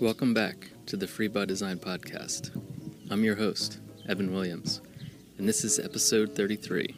Welcome 0.00 0.32
back 0.32 0.68
to 0.86 0.96
the 0.96 1.08
Free 1.08 1.26
by 1.26 1.44
Design 1.44 1.80
podcast. 1.80 2.56
I'm 3.10 3.24
your 3.24 3.34
host, 3.34 3.80
Evan 4.08 4.32
Williams, 4.32 4.80
and 5.38 5.48
this 5.48 5.64
is 5.64 5.80
episode 5.80 6.36
33. 6.36 6.94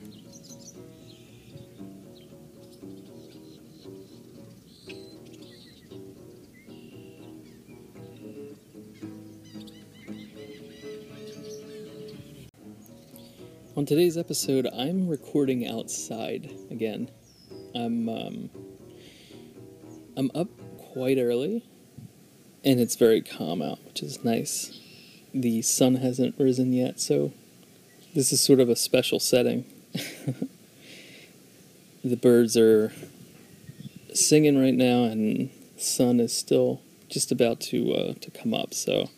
On 13.76 13.86
today's 13.86 14.18
episode, 14.18 14.68
I'm 14.76 15.08
recording 15.08 15.66
outside 15.66 16.54
again. 16.70 17.10
I'm 17.74 18.10
um, 18.10 18.50
I'm 20.18 20.30
up 20.34 20.50
quite 20.76 21.16
early, 21.16 21.64
and 22.64 22.80
it's 22.80 22.96
very 22.96 23.20
calm 23.20 23.62
out, 23.62 23.78
which 23.84 24.02
is 24.02 24.24
nice. 24.24 24.78
The 25.32 25.62
sun 25.62 25.96
hasn't 25.96 26.34
risen 26.38 26.72
yet, 26.72 27.00
so 27.00 27.32
this 28.14 28.32
is 28.32 28.40
sort 28.40 28.60
of 28.60 28.68
a 28.68 28.76
special 28.76 29.20
setting. 29.20 29.64
the 32.04 32.16
birds 32.16 32.56
are 32.56 32.92
singing 34.12 34.60
right 34.60 34.74
now, 34.74 35.04
and 35.04 35.50
the 35.76 35.80
sun 35.80 36.20
is 36.20 36.36
still 36.36 36.82
just 37.08 37.32
about 37.32 37.60
to 37.60 37.92
uh, 37.92 38.14
to 38.20 38.30
come 38.30 38.54
up. 38.54 38.74
So 38.74 39.08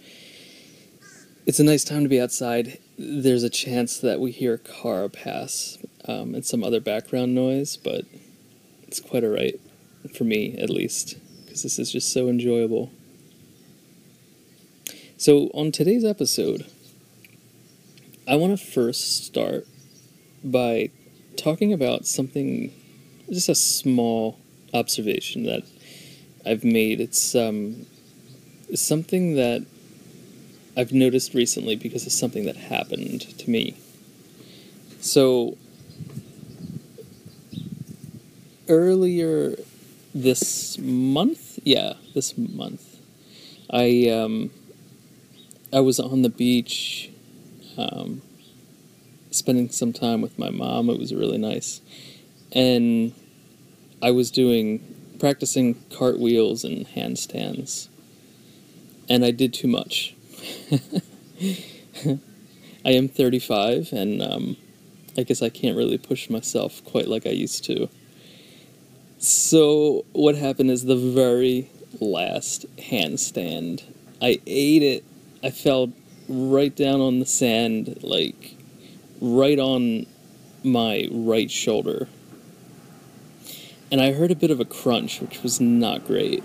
it's 1.46 1.60
a 1.60 1.65
nice 1.65 1.84
time 1.84 2.02
to 2.02 2.09
be 2.09 2.20
outside. 2.20 2.79
There's 2.98 3.43
a 3.43 3.51
chance 3.51 3.98
that 3.98 4.20
we 4.20 4.30
hear 4.30 4.54
a 4.54 4.59
car 4.59 5.09
pass 5.09 5.79
um, 6.06 6.34
and 6.34 6.45
some 6.45 6.62
other 6.62 6.80
background 6.80 7.34
noise, 7.34 7.77
but 7.77 8.04
it's 8.82 9.01
quite 9.01 9.24
alright 9.24 9.59
for 10.15 10.24
me, 10.24 10.56
at 10.59 10.71
least, 10.71 11.16
because 11.45 11.62
this 11.62 11.79
is 11.79 11.90
just 11.90 12.12
so 12.12 12.29
enjoyable. 12.29 12.90
So, 15.23 15.52
on 15.54 15.70
today's 15.70 16.04
episode, 16.04 16.66
I 18.26 18.34
want 18.34 18.59
to 18.59 18.66
first 18.66 19.24
start 19.24 19.68
by 20.42 20.90
talking 21.37 21.73
about 21.73 22.06
something, 22.06 22.74
just 23.30 23.48
a 23.48 23.54
small 23.54 24.40
observation 24.74 25.45
that 25.45 25.62
I've 26.45 26.65
made. 26.65 27.00
It's 27.00 27.37
um, 27.37 27.87
something 28.74 29.37
that 29.37 29.65
I've 30.76 30.93
noticed 30.93 31.34
recently 31.34 31.76
because 31.76 32.04
of 32.04 32.10
something 32.10 32.45
that 32.46 32.56
happened 32.56 33.20
to 33.38 33.48
me. 33.48 33.76
So, 34.98 35.56
earlier 38.68 39.54
this 40.12 40.78
month, 40.78 41.60
yeah, 41.62 41.93
this 42.12 42.37
month, 42.37 42.96
I 43.70 44.09
um, 44.09 44.50
I 45.73 45.80
was 45.80 45.98
on 45.98 46.23
the 46.23 46.28
beach, 46.28 47.10
um, 47.78 48.20
spending 49.30 49.70
some 49.70 49.92
time 49.92 50.20
with 50.20 50.38
my 50.38 50.51
mom. 50.51 50.90
It 50.90 50.98
was 50.98 51.15
really 51.15 51.38
nice, 51.38 51.80
and 52.52 53.15
I 54.02 54.10
was 54.10 54.30
doing 54.30 54.82
practicing 55.18 55.82
cartwheels 55.96 56.65
and 56.65 56.87
handstands, 56.88 57.88
and 59.09 59.24
I 59.24 59.30
did 59.30 59.54
too 59.54 59.68
much. 59.68 60.15
I 62.84 62.90
am 62.90 63.09
35, 63.09 63.93
and 63.93 64.20
um, 64.20 64.56
I 65.16 65.22
guess 65.22 65.41
I 65.41 65.48
can't 65.48 65.76
really 65.76 65.98
push 65.98 66.28
myself 66.28 66.84
quite 66.84 67.09
like 67.09 67.26
I 67.26 67.31
used 67.31 67.65
to. 67.65 67.88
So, 69.19 70.04
what 70.12 70.34
happened 70.34 70.70
is 70.70 70.84
the 70.84 70.97
very 70.97 71.70
last 72.00 72.66
handstand, 72.76 73.84
I 74.20 74.41
ate 74.47 74.82
it. 74.82 75.05
I 75.45 75.51
fell 75.51 75.93
right 76.29 76.75
down 76.75 77.01
on 77.01 77.19
the 77.19 77.27
sand, 77.27 77.99
like 78.03 78.57
right 79.21 79.59
on 79.59 80.07
my 80.63 81.09
right 81.11 81.51
shoulder. 81.51 82.09
And 83.91 84.01
I 84.01 84.13
heard 84.13 84.31
a 84.31 84.37
bit 84.37 84.51
of 84.51 84.61
a 84.61 84.65
crunch, 84.65 85.21
which 85.21 85.43
was 85.43 85.61
not 85.61 86.07
great. 86.07 86.43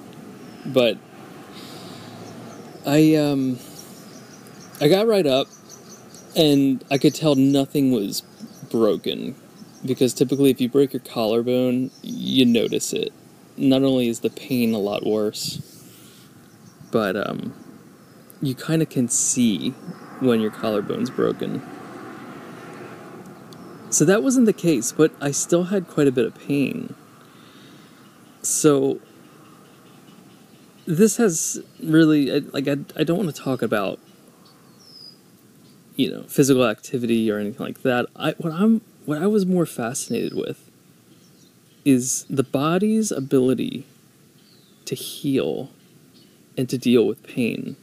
But 0.66 0.97
I 2.85 3.16
um 3.16 3.59
I 4.81 4.88
got 4.88 5.08
right 5.08 5.25
up 5.25 5.47
and 6.35 6.84
I 6.91 6.97
could 6.97 7.16
tell 7.16 7.35
nothing 7.35 7.91
was 7.91 8.22
broken 8.69 9.35
because 9.85 10.14
typically 10.14 10.50
if 10.50 10.59
you 10.59 10.69
break 10.69 10.94
your 10.94 11.02
collarbone, 11.02 11.91
you 12.02 12.46
notice 12.46 12.94
it. 12.94 13.14
Not 13.58 13.84
only 13.84 14.08
is 14.08 14.19
the 14.19 14.29
pain 14.29 14.74
a 14.74 14.78
lot 14.78 15.06
worse, 15.06 15.62
but 16.91 17.16
um, 17.16 17.53
you 18.41 18.55
kind 18.55 18.81
of 18.81 18.89
can 18.89 19.07
see 19.07 19.71
when 20.19 20.39
your 20.39 20.51
collarbone's 20.51 21.09
broken. 21.09 21.61
So 23.89 24.05
that 24.05 24.21
wasn't 24.21 24.45
the 24.45 24.53
case, 24.53 24.91
but 24.91 25.11
I 25.21 25.31
still 25.31 25.65
had 25.65 25.87
quite 25.87 26.07
a 26.07 26.11
bit 26.11 26.25
of 26.25 26.35
pain. 26.35 26.93
So 28.41 28.99
this 30.85 31.17
has 31.17 31.61
really 31.81 32.39
like 32.39 32.67
I, 32.67 32.77
I 32.95 33.03
don't 33.03 33.17
want 33.17 33.35
to 33.35 33.41
talk 33.41 33.61
about 33.61 33.99
you 35.95 36.11
know 36.11 36.23
physical 36.23 36.65
activity 36.65 37.29
or 37.29 37.37
anything 37.39 37.65
like 37.65 37.81
that. 37.81 38.07
I 38.15 38.31
what 38.37 38.53
I'm 38.53 38.81
what 39.05 39.21
I 39.21 39.27
was 39.27 39.45
more 39.45 39.65
fascinated 39.65 40.33
with 40.33 40.69
is 41.85 42.25
the 42.29 42.43
body's 42.43 43.11
ability 43.11 43.85
to 44.85 44.95
heal 44.95 45.69
and 46.57 46.67
to 46.69 46.77
deal 46.77 47.05
with 47.05 47.23
pain. 47.23 47.77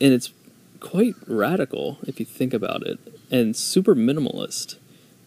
And 0.00 0.12
it's 0.12 0.32
quite 0.80 1.14
radical 1.26 1.98
if 2.06 2.20
you 2.20 2.26
think 2.26 2.54
about 2.54 2.86
it, 2.86 2.98
and 3.30 3.56
super 3.56 3.94
minimalist 3.94 4.76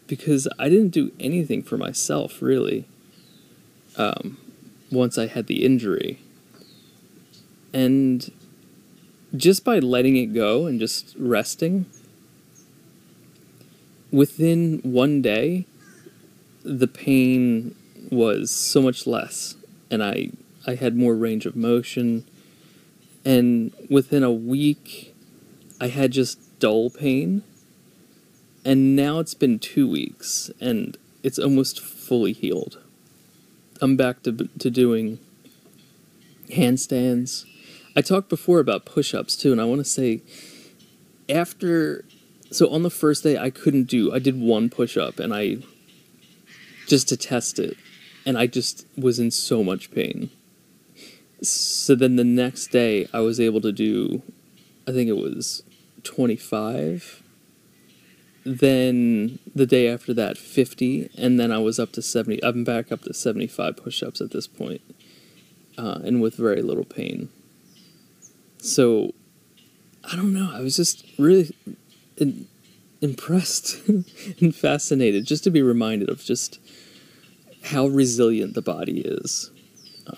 because 0.06 0.48
I 0.58 0.68
didn't 0.68 0.90
do 0.90 1.12
anything 1.20 1.62
for 1.62 1.78
myself 1.78 2.42
really 2.42 2.86
um, 3.96 4.36
once 4.90 5.16
I 5.16 5.26
had 5.26 5.46
the 5.46 5.64
injury. 5.64 6.18
And 7.72 8.30
just 9.34 9.64
by 9.64 9.78
letting 9.78 10.16
it 10.16 10.34
go 10.34 10.66
and 10.66 10.78
just 10.78 11.14
resting, 11.18 11.86
within 14.10 14.80
one 14.82 15.22
day, 15.22 15.64
the 16.62 16.86
pain 16.86 17.74
was 18.10 18.50
so 18.50 18.82
much 18.82 19.06
less, 19.06 19.56
and 19.90 20.02
I 20.02 20.30
I 20.66 20.74
had 20.74 20.94
more 20.94 21.14
range 21.14 21.46
of 21.46 21.56
motion. 21.56 22.24
And 23.24 23.72
within 23.88 24.22
a 24.22 24.32
week, 24.32 25.14
I 25.80 25.88
had 25.88 26.12
just 26.12 26.58
dull 26.58 26.90
pain. 26.90 27.42
And 28.64 28.94
now 28.94 29.18
it's 29.18 29.34
been 29.34 29.58
two 29.58 29.88
weeks, 29.88 30.50
and 30.60 30.96
it's 31.22 31.38
almost 31.38 31.80
fully 31.80 32.32
healed. 32.32 32.78
I'm 33.80 33.96
back 33.96 34.22
to 34.22 34.32
to 34.32 34.70
doing 34.70 35.18
handstands. 36.50 37.44
I 37.96 38.00
talked 38.00 38.28
before 38.28 38.60
about 38.60 38.84
push-ups 38.84 39.36
too, 39.36 39.50
and 39.50 39.60
I 39.60 39.64
want 39.64 39.80
to 39.80 39.84
say 39.84 40.22
after 41.28 42.04
so 42.50 42.68
on 42.68 42.82
the 42.82 42.90
first 42.90 43.24
day 43.24 43.38
I 43.38 43.50
couldn't 43.50 43.84
do 43.84 44.12
I 44.12 44.18
did 44.18 44.38
one 44.40 44.68
push-up 44.68 45.18
and 45.18 45.34
I 45.34 45.58
just 46.86 47.08
to 47.08 47.16
test 47.16 47.58
it 47.58 47.76
and 48.26 48.36
I 48.36 48.46
just 48.46 48.86
was 48.96 49.18
in 49.18 49.30
so 49.30 49.64
much 49.64 49.90
pain. 49.90 50.30
So 51.42 51.94
then 51.94 52.16
the 52.16 52.24
next 52.24 52.68
day 52.68 53.08
I 53.12 53.20
was 53.20 53.40
able 53.40 53.60
to 53.62 53.72
do 53.72 54.22
I 54.86 54.92
think 54.92 55.08
it 55.08 55.16
was 55.16 55.62
25 56.04 57.22
then 58.44 59.38
the 59.54 59.66
day 59.66 59.88
after 59.88 60.12
that 60.12 60.36
50 60.36 61.10
and 61.16 61.38
then 61.38 61.52
i 61.52 61.58
was 61.58 61.78
up 61.78 61.92
to 61.92 62.02
70 62.02 62.42
i'm 62.42 62.64
back 62.64 62.90
up 62.90 63.02
to 63.02 63.14
75 63.14 63.76
push-ups 63.76 64.20
at 64.20 64.32
this 64.32 64.48
point 64.48 64.80
uh, 65.78 66.00
and 66.04 66.20
with 66.20 66.36
very 66.36 66.60
little 66.60 66.84
pain. 66.84 67.28
So 68.58 69.12
i 70.04 70.16
don't 70.16 70.32
know 70.32 70.50
i 70.52 70.60
was 70.60 70.76
just 70.76 71.06
really 71.18 71.54
in, 72.16 72.48
impressed 73.00 73.80
and 74.40 74.54
fascinated 74.54 75.24
just 75.24 75.44
to 75.44 75.50
be 75.50 75.62
reminded 75.62 76.08
of 76.08 76.22
just 76.24 76.58
how 77.64 77.86
resilient 77.86 78.54
the 78.54 78.62
body 78.62 79.02
is. 79.02 79.52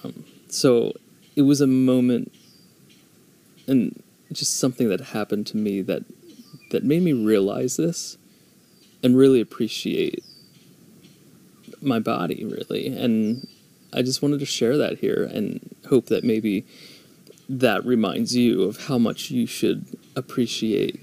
Um, 0.02 0.24
so 0.48 0.94
it 1.36 1.42
was 1.42 1.60
a 1.60 1.66
moment 1.66 2.32
and 3.66 4.02
just 4.32 4.58
something 4.58 4.88
that 4.88 5.00
happened 5.00 5.46
to 5.48 5.56
me 5.56 5.80
that 5.82 6.04
that 6.70 6.84
made 6.84 7.02
me 7.02 7.12
realize 7.12 7.76
this 7.76 8.16
and 9.02 9.16
really 9.16 9.40
appreciate 9.40 10.24
my 11.80 11.98
body 11.98 12.44
really. 12.44 12.86
And 12.86 13.46
i 13.92 14.02
just 14.02 14.22
wanted 14.22 14.40
to 14.40 14.46
share 14.46 14.76
that 14.76 14.98
here 14.98 15.28
and 15.32 15.74
hope 15.88 16.06
that 16.06 16.24
maybe 16.24 16.66
that 17.48 17.84
reminds 17.84 18.34
you 18.34 18.62
of 18.62 18.86
how 18.86 18.98
much 18.98 19.30
you 19.30 19.46
should 19.46 19.86
appreciate 20.16 21.00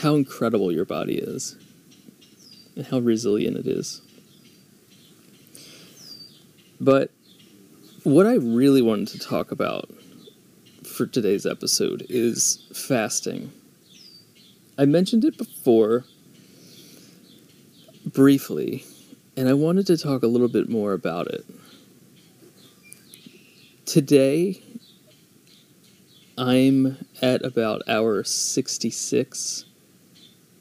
how 0.00 0.14
incredible 0.14 0.70
your 0.70 0.84
body 0.84 1.16
is 1.16 1.56
and 2.76 2.86
how 2.86 2.98
resilient 2.98 3.56
it 3.56 3.66
is. 3.66 4.02
But 6.80 7.10
what 8.04 8.26
i 8.26 8.34
really 8.34 8.82
wanted 8.82 9.08
to 9.08 9.18
talk 9.18 9.50
about 9.50 9.90
for 10.94 11.06
today's 11.06 11.44
episode 11.44 12.06
is 12.08 12.64
fasting. 12.72 13.50
I 14.78 14.84
mentioned 14.84 15.24
it 15.24 15.36
before 15.36 16.04
briefly, 18.06 18.84
and 19.36 19.48
I 19.48 19.54
wanted 19.54 19.86
to 19.88 19.96
talk 19.96 20.22
a 20.22 20.28
little 20.28 20.48
bit 20.48 20.68
more 20.68 20.92
about 20.92 21.26
it. 21.26 21.44
Today, 23.86 24.62
I'm 26.38 26.96
at 27.20 27.44
about 27.44 27.82
hour 27.88 28.22
66 28.22 29.64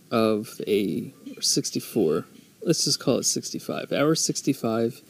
of 0.09 0.61
a, 0.67 1.13
64, 1.39 2.25
let's 2.63 2.85
just 2.85 2.99
call 2.99 3.19
it 3.19 3.23
65, 3.23 3.91
hour 3.91 4.15
65 4.15 5.01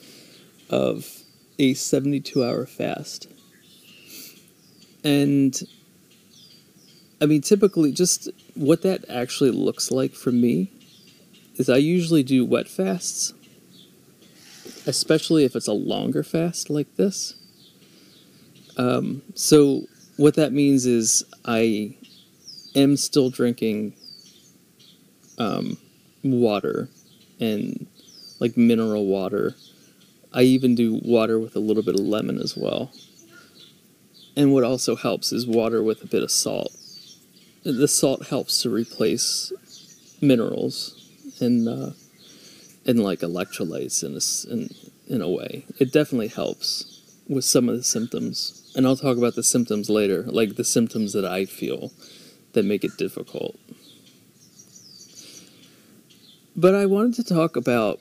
of 0.70 1.23
a 1.60 1.74
72 1.74 2.44
hour 2.44 2.66
fast. 2.66 3.28
And 5.04 5.60
I 7.22 7.26
mean, 7.26 7.42
typically, 7.42 7.92
just 7.92 8.30
what 8.54 8.82
that 8.82 9.06
actually 9.10 9.52
looks 9.52 9.92
like 9.92 10.14
for 10.14 10.32
me 10.32 10.72
is 11.56 11.70
I 11.70 11.78
usually 11.78 12.24
do 12.24 12.46
wet 12.46 12.68
fasts, 12.68 13.34
especially 14.86 15.46
if 15.46 15.56
it's 15.56 15.68
a 15.68 15.74
longer 15.74 16.24
fast 16.24 16.70
like 16.70 16.96
this. 16.96 17.36
Um, 18.78 19.22
so, 19.36 19.84
what 20.18 20.36
that 20.36 20.52
means 20.52 20.86
is 20.86 21.24
I 21.46 21.96
am 22.76 22.98
still 22.98 23.30
drinking 23.30 23.94
um, 25.38 25.78
water 26.24 26.90
and 27.40 27.88
like 28.40 28.58
mineral 28.58 29.06
water. 29.06 29.56
I 30.34 30.44
even 30.44 30.76
do 30.76 31.00
water 31.04 31.40
with 31.40 31.56
a 31.56 31.60
little 31.60 31.84
bit 31.84 32.00
of 32.00 32.06
lemon 32.06 32.40
as 32.40 32.58
well. 32.58 32.92
And 34.36 34.52
what 34.52 34.64
also 34.64 34.96
helps 34.96 35.32
is 35.32 35.46
water 35.46 35.84
with 35.84 36.04
a 36.04 36.08
bit 36.08 36.24
of 36.24 36.32
salt. 36.32 36.76
The 37.64 37.88
salt 37.88 38.28
helps 38.28 38.62
to 38.64 38.70
replace 38.70 39.54
minerals 40.22 41.00
and 41.40 41.68
uh, 41.68 41.92
and 42.86 43.04
like 43.04 43.20
electrolytes 43.20 44.04
in 44.04 44.16
a, 44.18 44.54
in 44.54 44.70
in 45.08 45.22
a 45.22 45.30
way. 45.30 45.66
It 45.80 45.94
definitely 45.94 46.30
helps 46.30 47.02
with 47.28 47.46
some 47.46 47.70
of 47.70 47.78
the 47.78 47.84
symptoms, 47.84 48.72
and 48.76 48.86
I'll 48.86 48.98
talk 48.98 49.18
about 49.18 49.36
the 49.36 49.44
symptoms 49.44 49.90
later, 49.90 50.24
like 50.24 50.56
the 50.56 50.64
symptoms 50.64 51.14
that 51.14 51.26
I 51.26 51.46
feel 51.46 51.92
that 52.54 52.66
make 52.66 52.84
it 52.84 52.98
difficult. 52.98 53.58
But 56.56 56.76
I 56.76 56.86
wanted 56.86 57.16
to 57.16 57.34
talk 57.34 57.56
about 57.56 58.00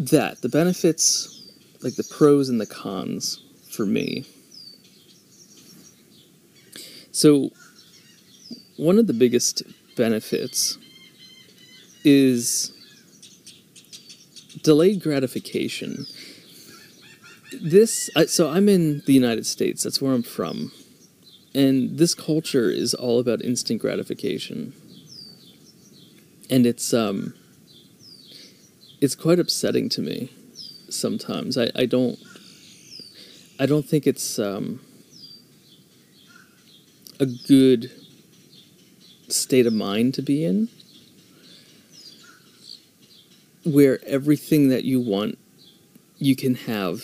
that 0.00 0.40
the 0.40 0.48
benefits, 0.48 1.42
like 1.82 1.94
the 1.96 2.04
pros 2.04 2.48
and 2.48 2.58
the 2.58 2.66
cons 2.66 3.42
for 3.70 3.84
me. 3.84 4.24
So, 7.12 7.50
one 8.78 8.98
of 8.98 9.06
the 9.06 9.12
biggest 9.12 9.62
benefits 9.96 10.78
is 12.02 12.72
delayed 14.62 15.02
gratification. 15.02 16.06
This, 17.60 18.08
so 18.26 18.48
I'm 18.48 18.70
in 18.70 19.02
the 19.04 19.12
United 19.12 19.44
States, 19.44 19.82
that's 19.82 20.00
where 20.00 20.14
I'm 20.14 20.22
from. 20.22 20.72
And 21.54 21.98
this 21.98 22.14
culture 22.14 22.70
is 22.70 22.94
all 22.94 23.20
about 23.20 23.42
instant 23.42 23.82
gratification. 23.82 24.72
And 26.48 26.64
it's, 26.64 26.94
um, 26.94 27.34
it's 29.00 29.14
quite 29.14 29.38
upsetting 29.38 29.88
to 29.90 30.02
me 30.02 30.32
sometimes. 30.88 31.56
I, 31.56 31.70
I 31.74 31.86
don't, 31.86 32.18
I 33.58 33.66
don't 33.66 33.86
think 33.86 34.06
it's, 34.06 34.38
um, 34.38 34.80
a 37.20 37.26
good 37.26 37.92
state 39.28 39.66
of 39.66 39.74
mind 39.74 40.14
to 40.14 40.22
be 40.22 40.42
in 40.44 40.68
where 43.64 44.00
everything 44.06 44.70
that 44.70 44.84
you 44.84 44.98
want 44.98 45.38
you 46.18 46.34
can 46.34 46.54
have 46.54 47.02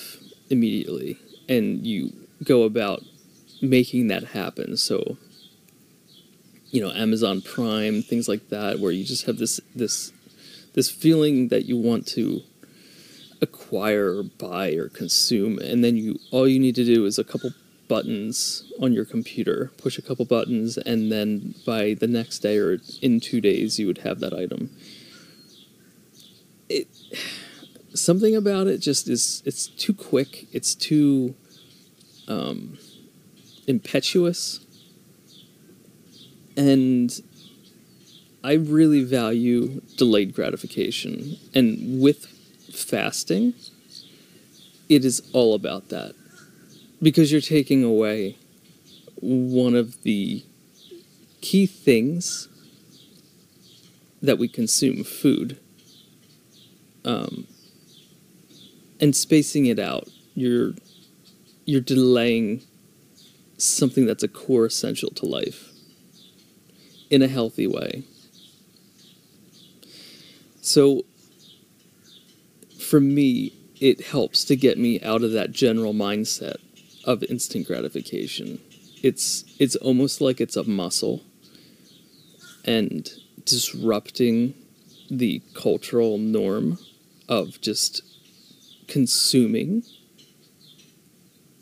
immediately 0.48 1.18
and 1.48 1.86
you 1.86 2.10
go 2.42 2.62
about 2.62 3.02
making 3.60 4.08
that 4.08 4.24
happen 4.24 4.74
so 4.76 5.18
you 6.70 6.80
know 6.80 6.90
amazon 6.92 7.42
prime 7.42 8.02
things 8.02 8.26
like 8.26 8.48
that 8.48 8.80
where 8.80 8.90
you 8.90 9.04
just 9.04 9.26
have 9.26 9.36
this 9.36 9.60
this 9.74 10.12
this 10.76 10.88
feeling 10.88 11.48
that 11.48 11.64
you 11.64 11.76
want 11.76 12.06
to 12.06 12.42
acquire 13.42 14.18
or 14.18 14.22
buy 14.22 14.70
or 14.74 14.88
consume 14.88 15.58
and 15.58 15.82
then 15.82 15.96
you 15.96 16.18
all 16.30 16.46
you 16.46 16.60
need 16.60 16.76
to 16.76 16.84
do 16.84 17.04
is 17.04 17.18
a 17.18 17.24
couple 17.24 17.50
buttons 17.88 18.70
on 18.80 18.92
your 18.92 19.04
computer, 19.04 19.70
push 19.78 19.98
a 19.98 20.02
couple 20.02 20.24
buttons, 20.24 20.76
and 20.76 21.10
then 21.10 21.54
by 21.64 21.94
the 21.94 22.06
next 22.06 22.40
day 22.40 22.58
or 22.58 22.78
in 23.02 23.20
two 23.20 23.40
days, 23.40 23.78
you 23.78 23.86
would 23.86 23.98
have 23.98 24.20
that 24.20 24.32
item. 24.32 24.70
It 26.68 26.88
something 27.94 28.34
about 28.34 28.66
it 28.66 28.78
just 28.78 29.08
is 29.08 29.42
it's 29.44 29.66
too 29.66 29.94
quick. 29.94 30.46
It's 30.52 30.74
too 30.74 31.34
um, 32.28 32.78
impetuous, 33.66 34.60
and 36.56 37.22
I 38.46 38.52
really 38.52 39.02
value 39.02 39.80
delayed 39.96 40.32
gratification. 40.32 41.36
And 41.52 42.00
with 42.00 42.26
fasting, 42.72 43.54
it 44.88 45.04
is 45.04 45.20
all 45.32 45.52
about 45.54 45.88
that. 45.88 46.14
Because 47.02 47.32
you're 47.32 47.40
taking 47.40 47.82
away 47.82 48.36
one 49.16 49.74
of 49.74 50.00
the 50.04 50.44
key 51.40 51.66
things 51.66 52.46
that 54.22 54.38
we 54.38 54.46
consume 54.46 55.02
food 55.02 55.58
um, 57.04 57.48
and 59.00 59.16
spacing 59.16 59.66
it 59.66 59.80
out. 59.80 60.08
You're 60.36 60.74
you're 61.64 61.80
delaying 61.80 62.62
something 63.58 64.06
that's 64.06 64.22
a 64.22 64.28
core 64.28 64.66
essential 64.66 65.10
to 65.10 65.26
life 65.26 65.72
in 67.10 67.22
a 67.22 67.28
healthy 67.28 67.66
way 67.66 68.04
so 70.66 71.04
for 72.76 72.98
me 72.98 73.52
it 73.80 74.06
helps 74.06 74.44
to 74.44 74.56
get 74.56 74.78
me 74.78 75.00
out 75.02 75.22
of 75.22 75.30
that 75.30 75.52
general 75.52 75.92
mindset 75.92 76.56
of 77.04 77.22
instant 77.24 77.68
gratification. 77.68 78.60
It's 79.00 79.44
it's 79.60 79.76
almost 79.76 80.20
like 80.20 80.40
it's 80.40 80.56
a 80.56 80.64
muscle 80.64 81.22
and 82.64 83.08
disrupting 83.44 84.54
the 85.08 85.40
cultural 85.54 86.18
norm 86.18 86.78
of 87.28 87.60
just 87.60 88.02
consuming 88.88 89.84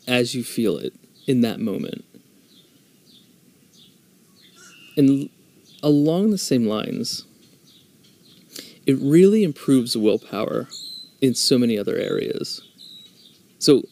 as 0.07 0.33
you 0.33 0.43
feel 0.43 0.77
it 0.77 0.93
in 1.27 1.41
that 1.41 1.59
moment. 1.59 2.05
And 4.97 5.29
along 5.83 6.31
the 6.31 6.39
same 6.39 6.65
lines, 6.65 7.25
it 8.85 8.97
really 8.99 9.43
improves 9.43 9.97
willpower 9.97 10.67
in 11.21 11.33
so 11.33 11.57
many 11.57 11.77
other 11.77 11.95
areas. 11.95 12.61
So 13.59 13.83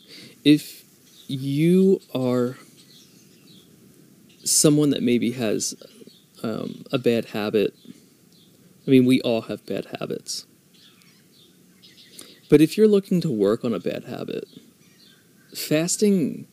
if 0.44 0.84
you 1.28 2.00
are 2.14 2.58
someone 4.44 4.90
that 4.90 5.02
maybe 5.02 5.32
has 5.32 5.74
um, 6.44 6.84
a 6.92 6.98
bad 6.98 7.26
habit. 7.26 7.74
I 8.86 8.92
mean, 8.92 9.06
we 9.06 9.22
all 9.22 9.44
have 9.44 9.66
bad 9.66 9.88
habits. 10.00 10.46
But 12.50 12.62
if 12.62 12.78
you're 12.78 12.88
looking 12.88 13.22
to 13.22 13.32
work 13.32 13.64
on 13.64 13.74
a 13.74 13.80
bad 13.80 14.04
habit, 14.04 14.46
fasting 15.56 16.48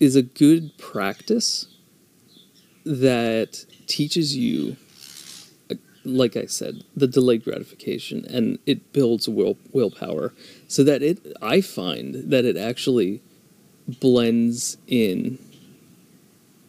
is 0.00 0.16
a 0.16 0.22
good 0.22 0.76
practice 0.76 1.66
that 2.84 3.64
teaches 3.86 4.36
you, 4.36 4.76
like 6.08 6.36
I 6.36 6.46
said, 6.46 6.84
the 6.96 7.06
delayed 7.06 7.44
gratification 7.44 8.24
and 8.28 8.58
it 8.66 8.92
builds 8.92 9.28
will, 9.28 9.58
willpower 9.72 10.32
so 10.66 10.82
that 10.84 11.02
it, 11.02 11.18
I 11.42 11.60
find 11.60 12.30
that 12.30 12.44
it 12.44 12.56
actually 12.56 13.22
blends 13.86 14.76
in 14.86 15.38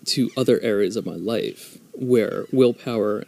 to 0.05 0.29
other 0.38 0.60
areas 0.62 0.96
of 0.96 1.05
my 1.05 1.15
life 1.15 1.77
where 1.93 2.46
willpower 2.51 3.25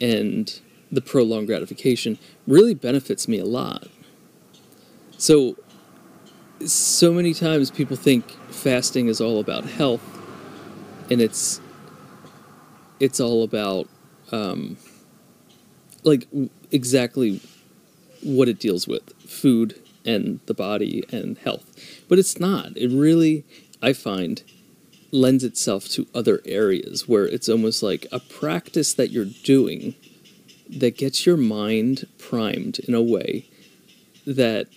and 0.00 0.60
the 0.90 1.00
prolonged 1.00 1.46
gratification 1.46 2.18
really 2.46 2.74
benefits 2.74 3.26
me 3.26 3.38
a 3.38 3.44
lot. 3.44 3.88
So, 5.16 5.56
so 6.64 7.12
many 7.12 7.34
times 7.34 7.70
people 7.70 7.96
think 7.96 8.30
fasting 8.50 9.08
is 9.08 9.20
all 9.20 9.40
about 9.40 9.64
health, 9.64 10.02
and 11.10 11.20
it's 11.20 11.60
it's 13.00 13.18
all 13.18 13.42
about 13.42 13.88
um, 14.30 14.76
like 16.02 16.26
exactly 16.70 17.40
what 18.22 18.48
it 18.48 18.58
deals 18.58 18.86
with 18.86 19.12
food 19.20 19.78
and 20.04 20.40
the 20.46 20.54
body 20.54 21.04
and 21.12 21.38
health. 21.38 22.04
But 22.08 22.18
it's 22.18 22.38
not. 22.38 22.76
It 22.76 22.90
really, 22.90 23.44
I 23.80 23.92
find, 23.92 24.42
lends 25.10 25.44
itself 25.44 25.88
to 25.90 26.06
other 26.14 26.40
areas 26.44 27.06
where 27.06 27.26
it's 27.26 27.48
almost 27.48 27.82
like 27.82 28.06
a 28.10 28.18
practice 28.18 28.94
that 28.94 29.10
you're 29.10 29.26
doing 29.44 29.94
that 30.68 30.96
gets 30.96 31.26
your 31.26 31.36
mind 31.36 32.06
primed 32.18 32.78
in 32.80 32.94
a 32.94 33.02
way 33.02 33.46
that 34.26 34.68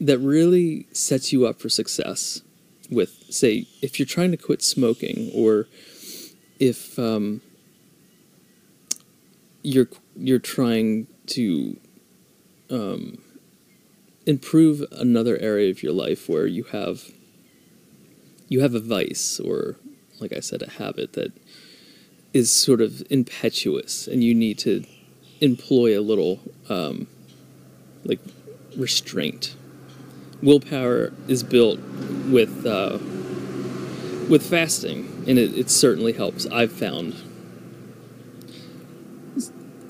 that 0.00 0.18
really 0.18 0.86
sets 0.92 1.32
you 1.32 1.46
up 1.46 1.60
for 1.60 1.68
success 1.68 2.42
with 2.90 3.24
say 3.30 3.66
if 3.82 3.98
you're 3.98 4.06
trying 4.06 4.30
to 4.30 4.36
quit 4.36 4.62
smoking 4.62 5.30
or 5.34 5.66
if 6.58 6.98
um, 6.98 7.40
you're 9.64 9.88
you're 10.14 10.38
trying 10.38 11.08
to 11.26 11.76
um, 12.70 13.18
improve 14.26 14.84
another 14.92 15.36
area 15.38 15.70
of 15.70 15.82
your 15.82 15.92
life 15.92 16.28
where 16.28 16.46
you 16.46 16.62
have 16.64 17.10
you 18.48 18.60
have 18.60 18.74
a 18.74 18.80
vice 18.80 19.40
or 19.40 19.76
like 20.20 20.32
I 20.32 20.40
said 20.40 20.62
a 20.62 20.70
habit 20.70 21.14
that 21.14 21.32
is 22.32 22.52
sort 22.52 22.80
of 22.80 23.02
impetuous 23.10 24.06
and 24.06 24.22
you 24.22 24.34
need 24.34 24.58
to 24.58 24.84
employ 25.40 25.98
a 25.98 26.02
little 26.02 26.40
um, 26.68 27.06
like 28.04 28.20
restraint. 28.76 29.56
Willpower 30.42 31.12
is 31.26 31.42
built 31.42 31.80
with 32.28 32.66
uh, 32.66 32.98
with 34.28 34.46
fasting, 34.48 35.24
and 35.26 35.38
it, 35.38 35.56
it 35.56 35.70
certainly 35.70 36.12
helps. 36.12 36.46
I've 36.46 36.72
found. 36.72 37.14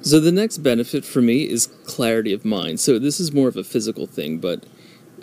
So 0.05 0.21
the 0.21 0.33
next 0.33 0.59
benefit 0.59 1.03
for 1.03 1.23
me 1.23 1.49
is 1.49 1.67
clarity 1.87 2.35
of 2.35 2.45
mind. 2.45 2.79
So 2.79 2.99
this 2.99 3.19
is 3.19 3.33
more 3.33 3.49
of 3.49 3.57
a 3.57 3.65
physical 3.65 4.07
thing, 4.07 4.37
but 4.37 4.67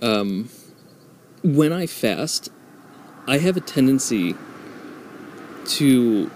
um, 0.01 0.49
when 1.43 1.71
I 1.71 1.85
fast, 1.85 2.49
I 3.27 3.37
have 3.37 3.55
a 3.55 3.61
tendency 3.61 4.33
to, 5.65 6.31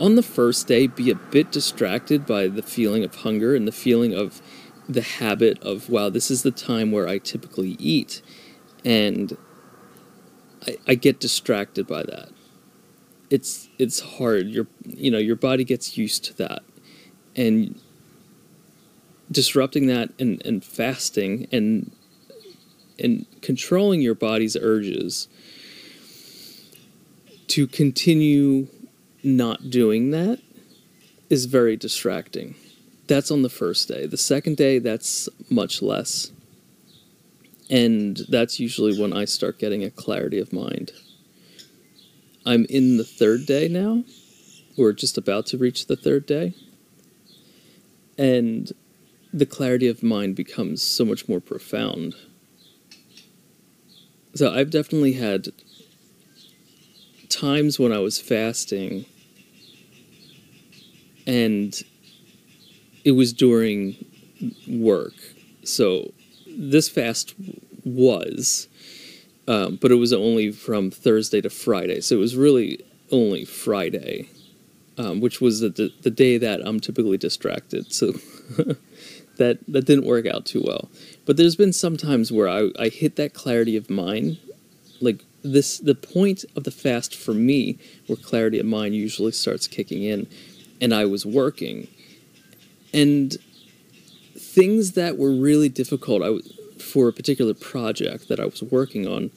on 0.00 0.14
the 0.14 0.22
first 0.22 0.68
day, 0.68 0.86
be 0.86 1.10
a 1.10 1.16
bit 1.16 1.50
distracted 1.50 2.24
by 2.24 2.46
the 2.46 2.62
feeling 2.62 3.02
of 3.02 3.16
hunger 3.16 3.56
and 3.56 3.66
the 3.66 3.72
feeling 3.72 4.14
of 4.14 4.40
the 4.88 5.02
habit 5.02 5.60
of, 5.60 5.90
wow, 5.90 6.08
this 6.08 6.30
is 6.30 6.44
the 6.44 6.52
time 6.52 6.92
where 6.92 7.08
I 7.08 7.18
typically 7.18 7.70
eat. 7.80 8.22
And 8.84 9.36
I, 10.68 10.76
I 10.86 10.94
get 10.94 11.18
distracted 11.18 11.88
by 11.88 12.04
that. 12.04 12.28
It's 13.28 13.68
it's 13.76 13.98
hard. 13.98 14.46
Your 14.46 14.68
you 14.84 15.10
know, 15.10 15.18
your 15.18 15.34
body 15.34 15.64
gets 15.64 15.98
used 15.98 16.22
to 16.26 16.36
that. 16.36 16.62
And 17.36 17.78
disrupting 19.30 19.86
that 19.86 20.10
and, 20.18 20.44
and 20.44 20.64
fasting 20.64 21.46
and 21.52 21.90
and 22.98 23.26
controlling 23.42 24.00
your 24.00 24.14
body's 24.14 24.56
urges 24.56 25.28
to 27.48 27.66
continue 27.66 28.68
not 29.22 29.70
doing 29.70 30.10
that 30.12 30.40
is 31.28 31.44
very 31.46 31.76
distracting. 31.76 32.54
That's 33.06 33.30
on 33.30 33.42
the 33.42 33.48
first 33.48 33.88
day. 33.88 34.06
The 34.06 34.16
second 34.16 34.56
day, 34.56 34.78
that's 34.78 35.28
much 35.50 35.82
less. 35.82 36.32
And 37.68 38.20
that's 38.28 38.58
usually 38.58 39.00
when 39.00 39.12
I 39.12 39.24
start 39.24 39.58
getting 39.58 39.84
a 39.84 39.90
clarity 39.90 40.38
of 40.38 40.52
mind. 40.52 40.92
I'm 42.44 42.64
in 42.68 42.96
the 42.96 43.04
third 43.04 43.44
day 43.44 43.68
now. 43.68 44.04
We're 44.76 44.92
just 44.92 45.18
about 45.18 45.46
to 45.46 45.58
reach 45.58 45.86
the 45.86 45.96
third 45.96 46.26
day. 46.26 46.54
And 48.18 48.72
the 49.32 49.46
clarity 49.46 49.88
of 49.88 50.02
mind 50.02 50.36
becomes 50.36 50.82
so 50.82 51.04
much 51.04 51.28
more 51.28 51.40
profound. 51.40 52.14
So 54.34 54.52
I've 54.52 54.70
definitely 54.70 55.14
had 55.14 55.48
times 57.28 57.78
when 57.78 57.92
I 57.92 57.98
was 57.98 58.20
fasting 58.20 59.04
and 61.26 61.82
it 63.04 63.12
was 63.12 63.32
during 63.32 63.96
work. 64.68 65.14
So 65.64 66.12
this 66.46 66.88
fast 66.88 67.34
was, 67.84 68.68
um, 69.48 69.78
but 69.80 69.90
it 69.90 69.96
was 69.96 70.12
only 70.12 70.50
from 70.50 70.90
Thursday 70.90 71.40
to 71.40 71.50
Friday. 71.50 72.00
So 72.00 72.16
it 72.16 72.20
was 72.20 72.36
really 72.36 72.84
only 73.10 73.44
Friday, 73.44 74.28
um, 74.98 75.20
which 75.20 75.40
was 75.40 75.60
the, 75.60 75.92
the 76.02 76.10
day 76.10 76.38
that 76.38 76.60
I'm 76.64 76.80
typically 76.80 77.18
distracted. 77.18 77.92
So 77.92 78.12
that 79.36 79.58
that 79.68 79.84
didn't 79.84 80.06
work 80.06 80.26
out 80.26 80.46
too 80.46 80.62
well. 80.64 80.88
But 81.24 81.36
there's 81.36 81.56
been 81.56 81.72
some 81.72 81.96
times 81.96 82.32
where 82.32 82.48
I, 82.48 82.70
I 82.78 82.88
hit 82.88 83.16
that 83.16 83.34
clarity 83.34 83.76
of 83.76 83.90
mind, 83.90 84.38
like 85.00 85.24
this 85.42 85.78
the 85.78 85.94
point 85.94 86.44
of 86.54 86.64
the 86.64 86.70
fast 86.70 87.14
for 87.14 87.34
me, 87.34 87.78
where 88.06 88.16
clarity 88.16 88.58
of 88.58 88.66
mind 88.66 88.94
usually 88.94 89.32
starts 89.32 89.66
kicking 89.66 90.02
in, 90.02 90.26
and 90.80 90.94
I 90.94 91.04
was 91.04 91.26
working, 91.26 91.88
and 92.92 93.36
things 94.36 94.92
that 94.92 95.18
were 95.18 95.32
really 95.32 95.68
difficult. 95.68 96.22
I 96.22 96.80
for 96.80 97.08
a 97.08 97.12
particular 97.12 97.54
project 97.54 98.28
that 98.28 98.38
I 98.38 98.44
was 98.44 98.62
working 98.62 99.06
on, 99.06 99.30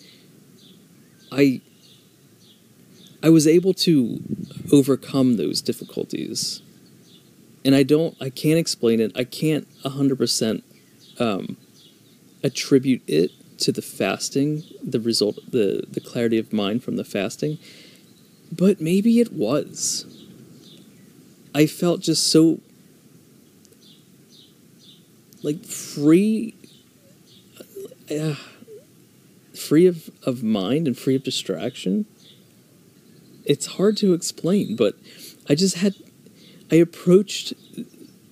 I 1.32 1.62
I 3.22 3.30
was 3.30 3.48
able 3.48 3.74
to 3.74 4.22
overcome 4.72 5.38
those 5.38 5.62
difficulties. 5.62 6.62
And 7.66 7.76
I 7.76 7.84
don't 7.84 8.16
I 8.22 8.30
can't 8.30 8.60
explain 8.60 9.00
it. 9.00 9.12
I 9.16 9.24
can't 9.24 9.68
100% 9.84 10.64
um, 11.20 11.58
attribute 12.44 13.02
it 13.08 13.32
to 13.60 13.72
the 13.72 13.82
fasting, 13.82 14.64
the 14.82 15.00
result 15.00 15.38
the 15.52 15.86
the 15.90 16.00
clarity 16.00 16.38
of 16.38 16.54
mind 16.54 16.84
from 16.84 16.96
the 16.96 17.04
fasting. 17.04 17.58
But 18.52 18.80
maybe 18.82 19.20
it 19.20 19.34
was. 19.34 20.06
I 21.54 21.66
felt 21.66 22.02
just 22.02 22.28
so 22.28 22.62
like 25.44 25.66
free 25.66 26.56
uh, 28.10 28.36
free 29.54 29.86
of, 29.86 30.10
of 30.24 30.42
mind 30.42 30.88
and 30.88 30.98
free 30.98 31.16
of 31.16 31.24
distraction. 31.24 32.06
It's 33.50 33.66
hard 33.66 33.98
to 33.98 34.14
explain, 34.14 34.76
but 34.78 34.94
I 35.50 35.56
just 35.56 35.78
had 35.78 35.96
I 36.72 36.76
approached 36.76 37.54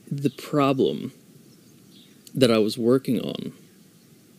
the 0.09 0.29
problem 0.29 1.11
that 2.35 2.51
I 2.51 2.59
was 2.59 2.77
working 2.77 3.19
on 3.19 3.51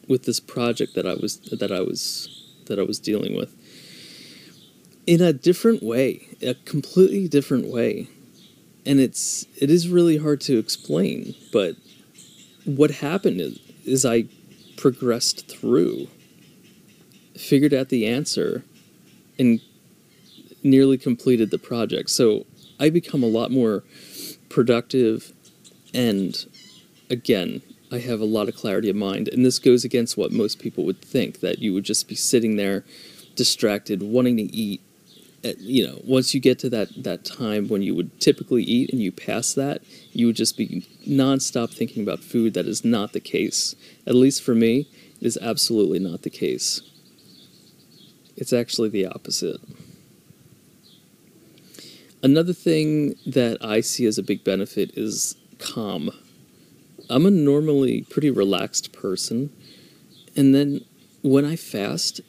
with 0.07 0.23
this 0.25 0.39
project 0.39 0.95
that 0.95 1.05
I 1.05 1.15
was 1.15 1.39
that 1.51 1.73
I 1.73 1.81
was 1.81 2.29
that 2.67 2.79
I 2.79 2.83
was 2.83 3.01
dealing 3.01 3.37
with 3.37 3.55
in 5.09 5.23
a 5.23 5.33
different 5.33 5.83
way, 5.83 6.29
a 6.43 6.55
completely 6.55 7.27
different 7.29 7.67
way. 7.67 8.09
And 8.87 9.01
it's 9.01 9.47
it 9.57 9.71
is 9.71 9.89
really 9.89 10.19
hard 10.19 10.41
to 10.43 10.59
explain, 10.59 11.35
but 11.53 11.77
what 12.65 12.91
happened 12.93 13.41
is, 13.41 13.59
is 13.85 14.05
I 14.05 14.27
progressed 14.77 15.49
through, 15.49 16.07
figured 17.35 17.75
out 17.75 17.89
the 17.89 18.07
answer, 18.07 18.63
and 19.39 19.61
nearly 20.63 20.99
completed 20.99 21.51
the 21.51 21.59
project. 21.59 22.11
So 22.11 22.47
I 22.81 22.91
become 22.91 23.23
a 23.23 23.27
lot 23.27 23.51
more 23.51 23.85
productive 24.49 25.33
and 25.95 26.47
again, 27.11 27.63
I 27.91 27.99
have 27.99 28.21
a 28.21 28.27
lot 28.27 28.49
of 28.49 28.57
clarity 28.57 28.91
of 28.91 28.97
mind. 28.97 29.29
And 29.29 29.45
this 29.45 29.59
goes 29.59 29.85
against 29.85 30.17
what 30.17 30.31
most 30.31 30.59
people 30.59 30.85
would 30.85 31.01
think 31.01 31.41
that 31.41 31.59
you 31.59 31.73
would 31.73 31.85
just 31.85 32.09
be 32.09 32.15
sitting 32.15 32.57
there 32.57 32.85
distracted, 33.35 34.03
wanting 34.03 34.37
to 34.37 34.43
eat. 34.55 34.83
At, 35.45 35.61
you 35.61 35.87
know, 35.87 36.01
once 36.05 36.35
you 36.35 36.41
get 36.41 36.59
to 36.61 36.71
that, 36.71 37.05
that 37.05 37.25
time 37.25 37.69
when 37.69 37.81
you 37.81 37.95
would 37.95 38.21
typically 38.21 38.65
eat 38.65 38.91
and 38.93 39.01
you 39.01 39.13
pass 39.13 39.55
that, 39.55 39.83
you 40.13 40.27
would 40.27 40.37
just 40.37 40.57
be 40.57 40.85
nonstop 41.07 41.73
thinking 41.73 42.03
about 42.03 42.21
food. 42.21 42.55
That 42.55 42.67
is 42.67 42.85
not 42.85 43.13
the 43.13 43.21
case. 43.21 43.77
At 44.05 44.17
least 44.17 44.43
for 44.43 44.55
me, 44.55 44.89
it 45.21 45.27
is 45.27 45.39
absolutely 45.41 46.01
not 46.01 46.23
the 46.23 46.31
case. 46.31 46.83
It's 48.37 48.53
actually 48.53 48.89
the 48.89 49.07
opposite. 49.07 49.61
Another 52.23 52.53
thing 52.53 53.15
that 53.27 53.59
I 53.61 53.81
see 53.81 54.05
as 54.05 54.19
a 54.19 54.25
big 54.25 54.43
benefit 54.43 54.91
is 54.97 55.37
calm. 55.59 56.11
I'm 57.09 57.27
a 57.27 57.31
normally 57.31 58.03
pretty 58.03 58.31
relaxed 58.31 58.93
person, 58.93 59.51
and 60.37 60.55
then 60.55 60.85
when 61.23 61.45
I 61.45 61.55
fast, 61.55 62.21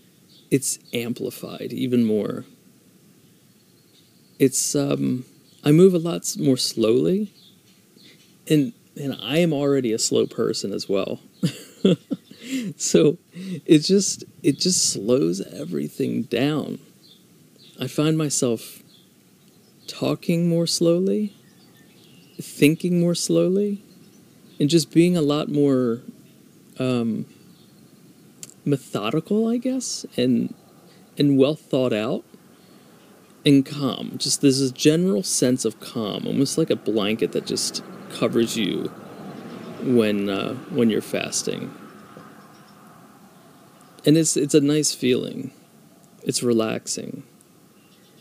it's 0.51 0.77
amplified 0.93 1.74
even 1.74 2.03
more. 2.03 2.46
It's 4.38 4.75
um, 4.75 5.25
I 5.63 5.72
move 5.72 5.93
a 5.96 6.00
lot 6.00 6.36
more 6.38 6.58
slowly, 6.58 7.34
and 8.48 8.74
and 8.96 9.17
I 9.22 9.39
am 9.39 9.53
already 9.53 9.91
a 9.91 10.00
slow 10.00 10.27
person 10.27 10.72
as 10.72 10.88
well. 10.88 11.19
so 12.77 13.17
it 13.65 13.79
just 13.79 14.24
it 14.43 14.60
just 14.60 14.93
slows 14.93 15.41
everything 15.41 16.24
down. 16.24 16.79
I 17.81 17.88
find 17.88 18.17
myself 18.17 18.78
talking 19.89 20.50
more 20.50 20.67
slowly, 20.67 21.34
thinking 22.41 23.00
more 23.01 23.15
slowly, 23.15 23.84
and 24.60 24.69
just 24.69 24.91
being 24.93 25.17
a 25.17 25.22
lot 25.22 25.50
more 25.50 26.01
um, 26.79 27.25
methodical, 28.65 29.48
I 29.50 29.58
guess, 29.58 30.05
and 30.17 30.53
and 31.17 31.38
well 31.38 31.55
thought 31.55 31.93
out. 31.93 32.24
and 33.46 33.65
calm. 33.65 34.13
Just 34.17 34.41
there's 34.41 34.62
a 34.62 34.72
general 34.72 35.24
sense 35.24 35.65
of 35.65 35.79
calm, 35.79 36.27
almost 36.27 36.58
like 36.58 36.69
a 36.69 36.75
blanket 36.75 37.31
that 37.31 37.46
just 37.46 37.84
covers 38.12 38.58
you 38.58 38.91
when 39.84 40.29
uh, 40.29 40.53
when 40.72 40.89
you're 40.89 41.01
fasting. 41.01 41.74
And 44.05 44.17
it's 44.17 44.38
it's 44.38 44.53
a 44.55 44.62
nice 44.62 44.93
feeling. 44.93 45.51
It's 46.24 46.43
relaxing. 46.43 47.24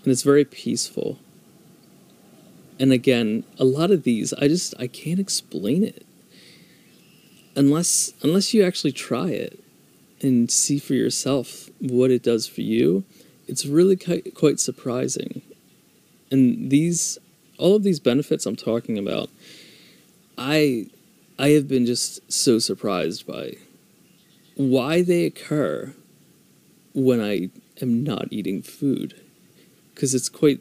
And 0.04 0.12
it's 0.12 0.22
very 0.22 0.44
peaceful. 0.44 1.18
And 2.78 2.92
again, 2.92 3.44
a 3.58 3.64
lot 3.64 3.90
of 3.90 4.04
these 4.04 4.32
I 4.34 4.48
just 4.48 4.74
I 4.78 4.86
can't 4.86 5.20
explain 5.20 5.82
it. 5.84 6.06
Unless 7.56 8.12
unless 8.22 8.54
you 8.54 8.62
actually 8.64 8.92
try 8.92 9.28
it 9.30 9.58
and 10.20 10.50
see 10.50 10.78
for 10.78 10.94
yourself 10.94 11.70
what 11.80 12.10
it 12.10 12.22
does 12.22 12.46
for 12.46 12.60
you, 12.60 13.04
it's 13.46 13.66
really 13.66 13.96
quite, 13.96 14.60
surprising. 14.60 15.42
And 16.30 16.70
these 16.70 17.18
all 17.58 17.74
of 17.74 17.82
these 17.82 17.98
benefits 17.98 18.46
I'm 18.46 18.56
talking 18.56 18.98
about, 18.98 19.30
I 20.36 20.86
I 21.38 21.48
have 21.50 21.66
been 21.66 21.86
just 21.86 22.30
so 22.30 22.58
surprised 22.58 23.26
by 23.26 23.54
why 24.54 25.02
they 25.02 25.24
occur 25.24 25.94
when 26.94 27.20
I 27.20 27.50
am 27.80 28.02
not 28.02 28.28
eating 28.30 28.62
food 28.62 29.14
because 29.94 30.14
it's 30.14 30.28
quite 30.28 30.60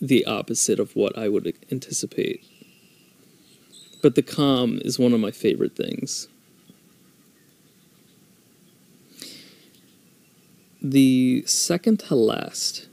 the 0.00 0.24
opposite 0.26 0.78
of 0.78 0.94
what 0.94 1.16
I 1.16 1.28
would 1.28 1.54
anticipate. 1.70 2.44
But 4.02 4.14
the 4.14 4.22
calm 4.22 4.80
is 4.84 4.98
one 4.98 5.12
of 5.12 5.20
my 5.20 5.30
favorite 5.30 5.74
things. 5.74 6.28
The 10.82 11.42
second 11.46 12.00
to 12.00 12.14
last 12.14 12.88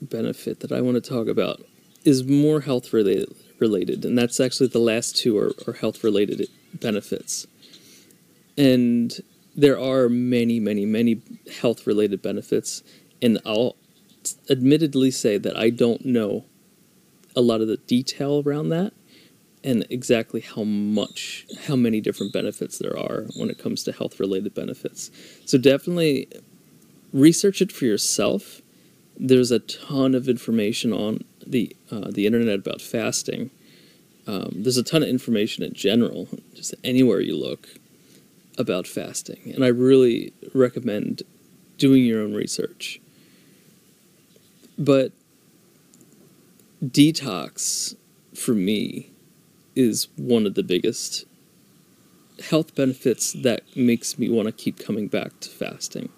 benefit 0.00 0.60
that 0.60 0.72
I 0.72 0.80
want 0.80 1.02
to 1.02 1.10
talk 1.10 1.26
about 1.26 1.62
is 2.04 2.24
more 2.24 2.60
health 2.60 2.92
related, 2.92 3.34
related 3.58 4.04
and 4.04 4.16
that's 4.16 4.38
actually 4.38 4.68
the 4.68 4.78
last 4.78 5.16
two 5.16 5.36
are, 5.36 5.52
are 5.66 5.72
health 5.72 6.04
related 6.04 6.48
benefits. 6.74 7.46
And 8.56 9.12
there 9.56 9.80
are 9.80 10.08
many, 10.08 10.60
many, 10.60 10.84
many 10.84 11.22
health 11.60 11.86
related 11.86 12.22
benefits, 12.22 12.82
and 13.20 13.40
I'll 13.44 13.76
admittedly 14.50 15.10
say 15.10 15.38
that 15.38 15.56
I 15.56 15.70
don't 15.70 16.04
know 16.04 16.44
a 17.34 17.40
lot 17.40 17.60
of 17.60 17.68
the 17.68 17.76
detail 17.76 18.42
around 18.44 18.70
that 18.70 18.92
and 19.62 19.84
exactly 19.90 20.40
how 20.40 20.62
much, 20.62 21.44
how 21.66 21.76
many 21.76 22.00
different 22.00 22.32
benefits 22.32 22.78
there 22.78 22.96
are 22.96 23.26
when 23.36 23.50
it 23.50 23.58
comes 23.58 23.82
to 23.84 23.92
health 23.92 24.20
related 24.20 24.54
benefits. 24.54 25.10
So 25.44 25.58
definitely 25.58 26.28
research 27.12 27.60
it 27.60 27.72
for 27.72 27.84
yourself. 27.84 28.62
There's 29.18 29.50
a 29.50 29.58
ton 29.58 30.14
of 30.14 30.28
information 30.28 30.92
on 30.92 31.24
the 31.44 31.74
uh, 31.90 32.10
the 32.10 32.26
internet 32.26 32.58
about 32.58 32.80
fasting. 32.80 33.50
Um, 34.26 34.50
there's 34.56 34.76
a 34.76 34.82
ton 34.82 35.02
of 35.02 35.08
information 35.08 35.62
in 35.64 35.72
general, 35.72 36.28
just 36.54 36.74
anywhere 36.84 37.20
you 37.20 37.36
look, 37.38 37.68
about 38.58 38.86
fasting, 38.86 39.52
and 39.54 39.64
I 39.64 39.68
really 39.68 40.32
recommend 40.54 41.22
doing 41.78 42.04
your 42.04 42.20
own 42.22 42.34
research. 42.34 43.00
But 44.78 45.12
detox, 46.84 47.96
for 48.34 48.54
me, 48.54 49.10
is 49.74 50.08
one 50.16 50.46
of 50.46 50.54
the 50.54 50.62
biggest 50.62 51.24
health 52.50 52.74
benefits 52.74 53.32
that 53.32 53.62
makes 53.76 54.18
me 54.18 54.28
want 54.28 54.46
to 54.46 54.52
keep 54.52 54.78
coming 54.78 55.08
back 55.08 55.38
to 55.40 55.48
fasting. 55.48 56.10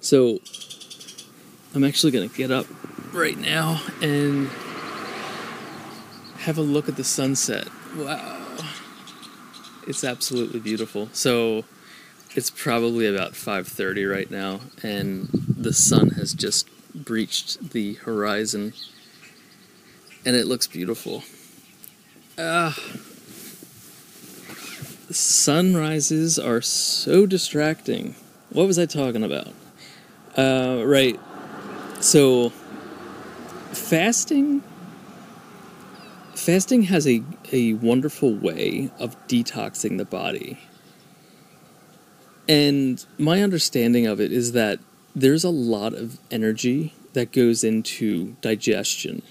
So 0.00 0.40
I'm 1.74 1.84
actually 1.84 2.12
going 2.12 2.28
to 2.28 2.36
get 2.36 2.50
up 2.50 2.66
right 3.12 3.36
now 3.36 3.80
and 4.02 4.48
have 6.38 6.58
a 6.58 6.62
look 6.62 6.88
at 6.88 6.96
the 6.96 7.04
sunset. 7.04 7.68
Wow. 7.96 8.56
It's 9.86 10.04
absolutely 10.04 10.60
beautiful. 10.60 11.08
So 11.12 11.64
it's 12.34 12.50
probably 12.50 13.06
about 13.06 13.32
5:30 13.32 14.10
right 14.10 14.30
now 14.30 14.60
and 14.82 15.37
the 15.58 15.72
sun 15.72 16.10
has 16.10 16.32
just 16.34 16.68
breached 16.94 17.70
the 17.70 17.94
horizon 17.94 18.72
and 20.24 20.36
it 20.36 20.46
looks 20.46 20.66
beautiful. 20.66 21.24
Ah. 22.38 22.78
sunrises 25.10 26.38
are 26.38 26.60
so 26.60 27.26
distracting. 27.26 28.14
What 28.50 28.66
was 28.66 28.78
I 28.78 28.86
talking 28.86 29.24
about? 29.24 29.48
Uh, 30.36 30.84
right. 30.86 31.18
So, 32.00 32.50
fasting. 33.72 34.62
Fasting 36.34 36.82
has 36.82 37.08
a, 37.08 37.22
a 37.50 37.72
wonderful 37.74 38.34
way 38.34 38.90
of 39.00 39.16
detoxing 39.26 39.98
the 39.98 40.04
body. 40.04 40.60
And 42.48 43.04
my 43.18 43.42
understanding 43.42 44.06
of 44.06 44.20
it 44.20 44.30
is 44.30 44.52
that 44.52 44.78
there's 45.14 45.44
a 45.44 45.50
lot 45.50 45.94
of 45.94 46.18
energy 46.30 46.94
that 47.14 47.32
goes 47.32 47.64
into 47.64 48.36
digestion. 48.40 49.22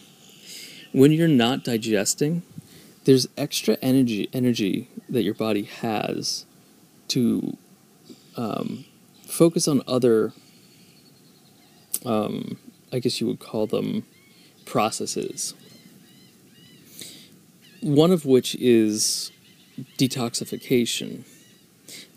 When 0.91 1.11
you're 1.11 1.27
not 1.27 1.63
digesting, 1.63 2.43
there's 3.05 3.27
extra 3.37 3.77
energy 3.81 4.29
energy 4.33 4.89
that 5.09 5.23
your 5.23 5.33
body 5.33 5.63
has 5.63 6.45
to 7.09 7.55
um, 8.35 8.85
focus 9.25 9.67
on 9.67 9.81
other 9.87 10.33
um, 12.05 12.57
I 12.91 12.99
guess 12.99 13.19
you 13.19 13.27
would 13.27 13.39
call 13.39 13.67
them 13.67 14.05
processes. 14.65 15.53
One 17.81 18.11
of 18.11 18.25
which 18.25 18.55
is 18.55 19.31
detoxification. 19.97 21.25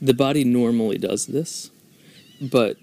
The 0.00 0.14
body 0.14 0.44
normally 0.44 0.98
does 0.98 1.26
this, 1.26 1.70
but 2.40 2.76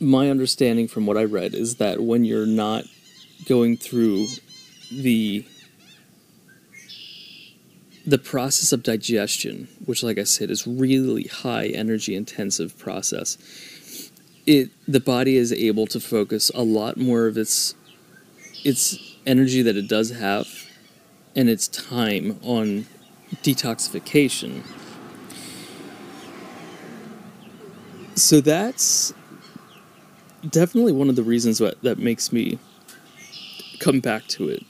my 0.00 0.30
understanding 0.30 0.88
from 0.88 1.06
what 1.06 1.18
I 1.18 1.24
read 1.24 1.54
is 1.54 1.76
that 1.76 2.00
when 2.00 2.24
you're 2.24 2.46
not 2.46 2.84
going 3.46 3.76
through 3.76 4.26
the 4.90 5.44
the 8.06 8.18
process 8.18 8.72
of 8.72 8.82
digestion, 8.82 9.68
which 9.84 10.02
like 10.02 10.18
I 10.18 10.24
said 10.24 10.50
is 10.50 10.66
really 10.66 11.24
high 11.24 11.66
energy 11.66 12.14
intensive 12.16 12.76
process, 12.78 13.36
it 14.46 14.70
the 14.88 15.00
body 15.00 15.36
is 15.36 15.52
able 15.52 15.86
to 15.88 16.00
focus 16.00 16.50
a 16.54 16.62
lot 16.62 16.96
more 16.96 17.26
of 17.26 17.36
its 17.36 17.74
its 18.64 18.98
energy 19.26 19.62
that 19.62 19.76
it 19.76 19.86
does 19.86 20.10
have 20.10 20.48
and 21.36 21.48
its 21.48 21.68
time 21.68 22.40
on 22.42 22.86
detoxification. 23.42 24.62
So 28.16 28.40
that's 28.40 29.14
definitely 30.48 30.92
one 30.92 31.08
of 31.08 31.16
the 31.16 31.22
reasons 31.22 31.60
what, 31.60 31.80
that 31.82 31.98
makes 31.98 32.32
me 32.32 32.58
come 33.78 34.00
back 34.00 34.26
to 34.28 34.48
it 34.48 34.62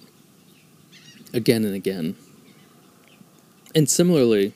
again 1.33 1.65
and 1.65 1.75
again. 1.75 2.17
And 3.75 3.89
similarly, 3.89 4.53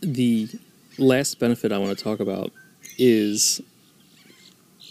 the 0.00 0.48
last 0.98 1.38
benefit 1.38 1.72
I 1.72 1.78
want 1.78 1.96
to 1.96 2.02
talk 2.02 2.20
about 2.20 2.52
is 2.98 3.60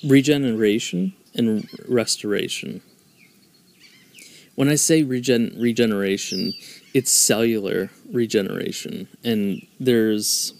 regeneration 0.05 1.13
and 1.35 1.69
restoration. 1.87 2.81
When 4.55 4.67
I 4.67 4.75
say 4.75 5.03
regen- 5.03 5.55
regeneration, 5.57 6.53
it's 6.93 7.11
cellular 7.11 7.91
regeneration, 8.11 9.07
and 9.23 9.65
there's 9.79 10.53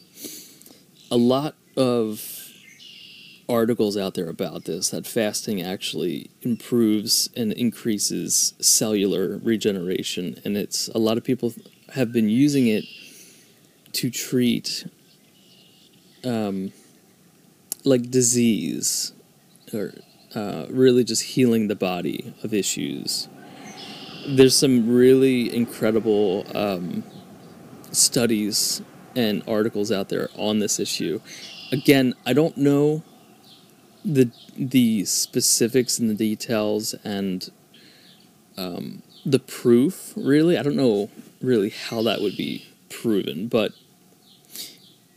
a 1.11 1.17
lot 1.17 1.55
of 1.79 2.51
articles 3.47 3.97
out 3.97 4.13
there 4.13 4.29
about 4.29 4.65
this 4.65 4.89
that 4.89 5.07
fasting 5.07 5.61
actually 5.61 6.29
improves 6.43 7.29
and 7.35 7.51
increases 7.53 8.53
cellular 8.59 9.39
regeneration, 9.41 10.39
and 10.45 10.55
it's 10.55 10.87
a 10.89 10.99
lot 10.99 11.17
of 11.17 11.23
people 11.23 11.53
have 11.93 12.13
been 12.13 12.29
using 12.29 12.67
it 12.67 12.85
to 13.93 14.11
treat 14.11 14.85
um, 16.23 16.71
like 17.83 18.11
disease 18.11 19.13
or 19.73 19.93
uh, 20.35 20.65
really 20.69 21.03
just 21.03 21.23
healing 21.23 21.67
the 21.67 21.75
body 21.75 22.33
of 22.43 22.53
issues. 22.53 23.27
There's 24.27 24.55
some 24.55 24.87
really 24.93 25.55
incredible 25.55 26.45
um, 26.53 27.03
studies 27.91 28.81
and 29.15 29.41
articles 29.47 29.91
out 29.91 30.09
there 30.09 30.29
on 30.35 30.59
this 30.59 30.79
issue. 30.79 31.19
Again, 31.71 32.15
I 32.25 32.33
don't 32.33 32.57
know 32.57 33.03
the 34.03 34.31
the 34.57 35.05
specifics 35.05 35.99
and 35.99 36.09
the 36.09 36.15
details 36.15 36.95
and 37.03 37.49
um, 38.57 39.03
the 39.25 39.39
proof. 39.39 40.13
Really, 40.15 40.57
I 40.57 40.63
don't 40.63 40.75
know 40.75 41.09
really 41.41 41.69
how 41.69 42.01
that 42.03 42.21
would 42.21 42.35
be 42.35 42.65
proven, 42.89 43.47
but 43.47 43.73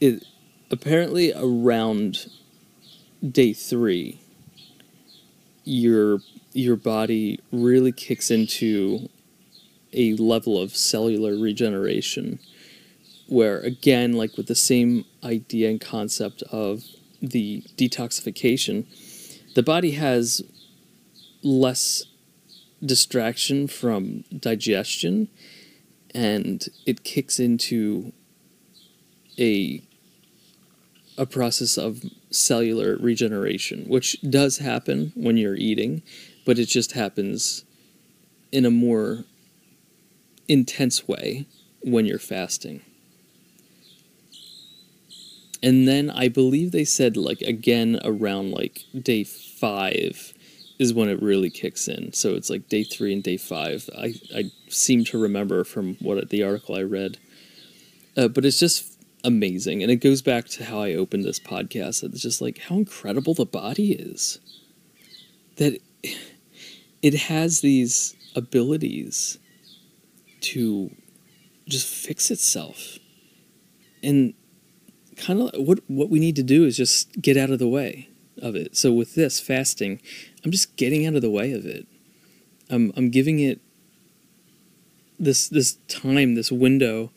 it 0.01 0.25
apparently 0.71 1.33
around 1.35 2.27
day 3.27 3.53
three, 3.53 4.21
your 5.65 6.21
your 6.53 6.77
body 6.77 7.41
really 7.51 7.93
kicks 7.93 8.31
into 8.31 9.09
a 9.95 10.15
level 10.15 10.61
of 10.61 10.77
cellular 10.77 11.37
regeneration 11.37 12.39
where 13.27 13.59
again 13.61 14.13
like 14.13 14.37
with 14.37 14.47
the 14.47 14.55
same 14.55 15.05
idea 15.25 15.69
and 15.71 15.81
concept 15.81 16.43
of 16.51 16.85
the 17.21 17.63
detoxification 17.77 18.87
the 19.55 19.63
body 19.63 19.93
has 19.93 20.43
less 21.43 22.05
distraction 22.85 23.67
from 23.67 24.25
digestion 24.37 25.29
and 26.15 26.69
it 26.87 27.05
kicks 27.05 27.39
into 27.39 28.13
a 29.39 29.83
a 31.19 31.27
process 31.27 31.77
of 31.77 32.03
cellular 32.31 32.97
regeneration 32.97 33.85
which 33.87 34.21
does 34.23 34.59
happen 34.59 35.13
when 35.15 35.37
you're 35.37 35.57
eating 35.57 36.03
but 36.45 36.59
it 36.59 36.67
just 36.67 36.93
happens 36.93 37.65
in 38.51 38.65
a 38.65 38.71
more 38.71 39.25
intense 40.49 41.07
way 41.07 41.47
when 41.83 42.05
you're 42.05 42.19
fasting 42.19 42.83
and 45.63 45.87
then 45.87 46.11
I 46.11 46.29
believe 46.29 46.73
they 46.73 46.85
said 46.85 47.17
like 47.17 47.41
again 47.43 48.01
around 48.05 48.51
like 48.51 48.85
day 48.99 49.25
five 49.25 50.35
is 50.79 50.93
when 50.93 51.09
it 51.09 51.23
really 51.23 51.51
kicks 51.51 51.87
in. 51.87 52.13
So 52.13 52.35
it's 52.35 52.51
like 52.51 52.69
day 52.69 52.83
three 52.83 53.13
and 53.13 53.23
day 53.23 53.37
five. 53.37 53.89
I 53.97 54.15
I 54.35 54.51
seem 54.69 55.05
to 55.07 55.19
remember 55.19 55.65
from 55.65 55.95
what 55.97 56.29
the 56.31 56.43
article 56.43 56.75
I 56.75 56.83
read, 56.83 57.19
uh, 58.17 58.29
but 58.29 58.45
it's 58.45 58.59
just 58.59 58.99
amazing, 59.25 59.83
and 59.83 59.93
it 59.93 59.97
goes 59.97 60.23
back 60.23 60.47
to 60.47 60.65
how 60.65 60.81
I 60.81 60.95
opened 60.95 61.25
this 61.25 61.39
podcast. 61.39 62.03
It's 62.03 62.21
just 62.21 62.41
like 62.41 62.59
how 62.59 62.77
incredible 62.77 63.35
the 63.35 63.47
body 63.47 63.93
is. 63.93 64.41
That 65.57 65.81
it 67.03 67.15
has 67.15 67.61
these 67.61 68.17
abilities 68.35 69.39
to 70.41 70.91
just 71.69 71.87
fix 71.87 72.31
itself, 72.31 72.99
and 74.03 74.35
kind 75.23 75.41
of 75.41 75.51
what 75.55 75.81
what 75.87 76.11
we 76.11 76.19
need 76.19 76.37
to 76.37 76.43
do 76.43 76.65
is 76.65 76.77
just 76.77 77.21
get 77.21 77.37
out 77.37 77.51
of 77.51 77.59
the 77.59 77.69
way 77.69 78.09
of 78.41 78.57
it. 78.57 78.77
So 78.77 78.93
with 78.93 79.15
this 79.15 79.39
fasting, 79.41 80.01
I'm 80.45 80.51
just 80.51 80.77
getting 80.77 81.07
out 81.07 81.15
of 81.15 81.23
the 81.23 81.31
way 81.31 81.53
of 81.53 81.65
it. 81.65 81.87
I'm 82.69 82.93
I'm 82.97 83.11
giving 83.11 83.39
it 83.39 83.61
this 85.19 85.49
this 85.49 85.75
time, 85.89 86.35
this 86.35 86.51
window 86.51 87.13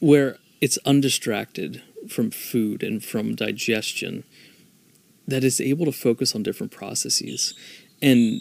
where 0.00 0.38
it's 0.60 0.78
undistracted 0.86 1.82
from 2.08 2.30
food 2.30 2.82
and 2.82 3.04
from 3.04 3.34
digestion 3.34 4.24
that 5.28 5.44
is 5.44 5.60
able 5.60 5.84
to 5.84 5.92
focus 5.92 6.34
on 6.34 6.42
different 6.42 6.72
processes. 6.72 7.54
And 8.00 8.40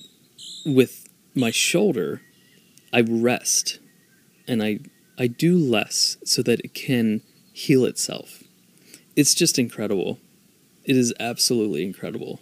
with 0.65 1.07
my 1.35 1.51
shoulder, 1.51 2.21
I 2.93 3.01
rest 3.01 3.79
and 4.47 4.63
I 4.63 4.79
I 5.17 5.27
do 5.27 5.57
less 5.57 6.17
so 6.23 6.41
that 6.43 6.61
it 6.61 6.73
can 6.73 7.21
heal 7.59 7.83
itself. 7.83 8.43
It's 9.15 9.35
just 9.35 9.59
incredible. 9.59 10.17
It 10.85 10.95
is 10.95 11.13
absolutely 11.19 11.83
incredible. 11.83 12.39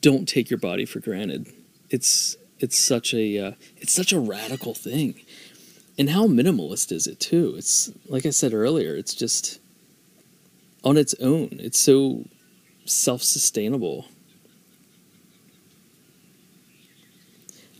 Don't 0.00 0.28
take 0.28 0.48
your 0.48 0.60
body 0.60 0.86
for 0.86 1.00
granted. 1.00 1.52
It's 1.90 2.36
it's 2.60 2.78
such 2.78 3.12
a 3.12 3.38
uh, 3.38 3.52
it's 3.76 3.92
such 3.92 4.12
a 4.12 4.20
radical 4.20 4.72
thing. 4.72 5.20
And 5.98 6.10
how 6.10 6.26
minimalist 6.26 6.92
is 6.92 7.06
it 7.06 7.18
too? 7.18 7.54
It's 7.56 7.90
like 8.06 8.24
I 8.26 8.30
said 8.30 8.54
earlier, 8.54 8.94
it's 8.94 9.14
just 9.14 9.58
on 10.84 10.96
its 10.96 11.14
own. 11.20 11.48
It's 11.52 11.78
so 11.78 12.24
self-sustainable. 12.84 14.06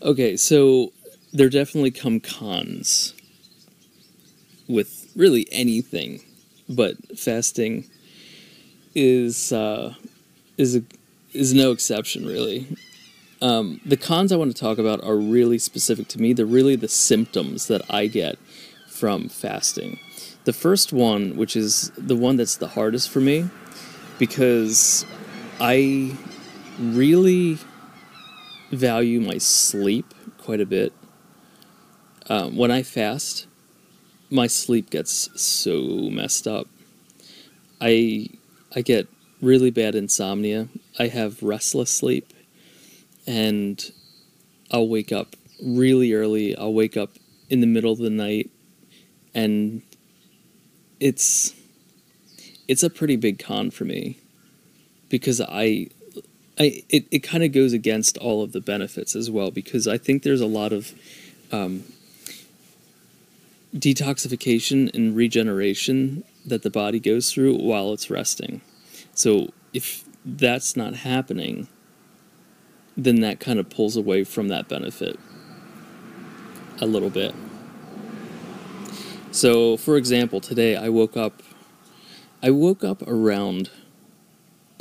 Okay, 0.02 0.36
so 0.36 0.92
there 1.32 1.48
definitely 1.48 1.92
come 1.92 2.20
cons 2.20 3.14
with 4.68 5.10
really 5.14 5.46
anything 5.52 6.20
but 6.68 6.96
fasting 7.18 7.84
is 8.94 9.52
uh, 9.52 9.94
is 10.56 10.76
a, 10.76 10.82
is 11.32 11.54
no 11.54 11.72
exception 11.72 12.26
really. 12.26 12.66
Um, 13.42 13.80
the 13.84 13.96
cons 13.96 14.32
I 14.32 14.36
want 14.36 14.54
to 14.54 14.60
talk 14.60 14.78
about 14.78 15.02
are 15.04 15.16
really 15.16 15.58
specific 15.58 16.08
to 16.08 16.20
me. 16.20 16.32
They're 16.32 16.46
really 16.46 16.76
the 16.76 16.88
symptoms 16.88 17.66
that 17.66 17.82
I 17.90 18.06
get 18.06 18.38
from 18.88 19.28
fasting. 19.28 19.98
The 20.44 20.52
first 20.52 20.92
one, 20.92 21.36
which 21.36 21.56
is 21.56 21.90
the 21.98 22.16
one 22.16 22.36
that's 22.36 22.56
the 22.56 22.68
hardest 22.68 23.10
for 23.10 23.20
me, 23.20 23.48
because 24.18 25.04
I 25.60 26.16
really 26.78 27.58
value 28.70 29.20
my 29.20 29.38
sleep 29.38 30.14
quite 30.38 30.60
a 30.60 30.66
bit. 30.66 30.92
Um, 32.28 32.56
when 32.56 32.70
I 32.70 32.82
fast, 32.82 33.46
my 34.30 34.46
sleep 34.46 34.90
gets 34.90 35.30
so 35.40 36.10
messed 36.10 36.46
up. 36.46 36.66
I 37.80 38.28
I 38.74 38.82
get 38.82 39.06
really 39.40 39.70
bad 39.70 39.94
insomnia. 39.94 40.68
I 40.98 41.08
have 41.08 41.42
restless 41.42 41.90
sleep 41.90 42.32
and 43.26 43.92
I'll 44.70 44.88
wake 44.88 45.12
up 45.12 45.36
really 45.62 46.12
early. 46.12 46.56
I'll 46.56 46.74
wake 46.74 46.96
up 46.96 47.10
in 47.50 47.60
the 47.60 47.66
middle 47.66 47.92
of 47.92 47.98
the 47.98 48.10
night 48.10 48.50
and 49.34 49.82
it's 51.00 51.54
it's 52.66 52.82
a 52.82 52.90
pretty 52.90 53.16
big 53.16 53.38
con 53.38 53.70
for 53.70 53.84
me 53.84 54.18
because 55.08 55.40
I 55.40 55.88
I 56.58 56.82
it, 56.88 57.06
it 57.10 57.18
kind 57.20 57.44
of 57.44 57.52
goes 57.52 57.72
against 57.72 58.16
all 58.18 58.42
of 58.42 58.52
the 58.52 58.60
benefits 58.60 59.14
as 59.14 59.30
well 59.30 59.50
because 59.50 59.86
I 59.86 59.98
think 59.98 60.22
there's 60.22 60.40
a 60.40 60.46
lot 60.46 60.72
of 60.72 60.92
um, 61.52 61.84
detoxification 63.74 64.94
and 64.94 65.16
regeneration 65.16 66.24
that 66.46 66.62
the 66.62 66.70
body 66.70 67.00
goes 67.00 67.32
through 67.32 67.56
while 67.56 67.92
it's 67.92 68.10
resting. 68.10 68.60
So 69.14 69.48
if 69.72 70.04
that's 70.24 70.76
not 70.76 70.94
happening, 70.94 71.68
then 72.96 73.20
that 73.20 73.40
kind 73.40 73.58
of 73.58 73.68
pulls 73.68 73.96
away 73.96 74.24
from 74.24 74.48
that 74.48 74.68
benefit 74.68 75.18
a 76.80 76.86
little 76.86 77.10
bit. 77.10 77.34
So, 79.30 79.76
for 79.76 79.96
example, 79.96 80.40
today 80.40 80.76
I 80.76 80.88
woke 80.88 81.16
up 81.16 81.42
I 82.42 82.50
woke 82.50 82.84
up 82.84 83.02
around 83.08 83.70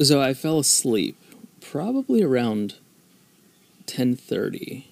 so 0.02 0.22
I 0.22 0.34
fell 0.34 0.60
asleep 0.60 1.18
probably 1.62 2.22
around 2.22 2.76
10:30. 3.88 4.86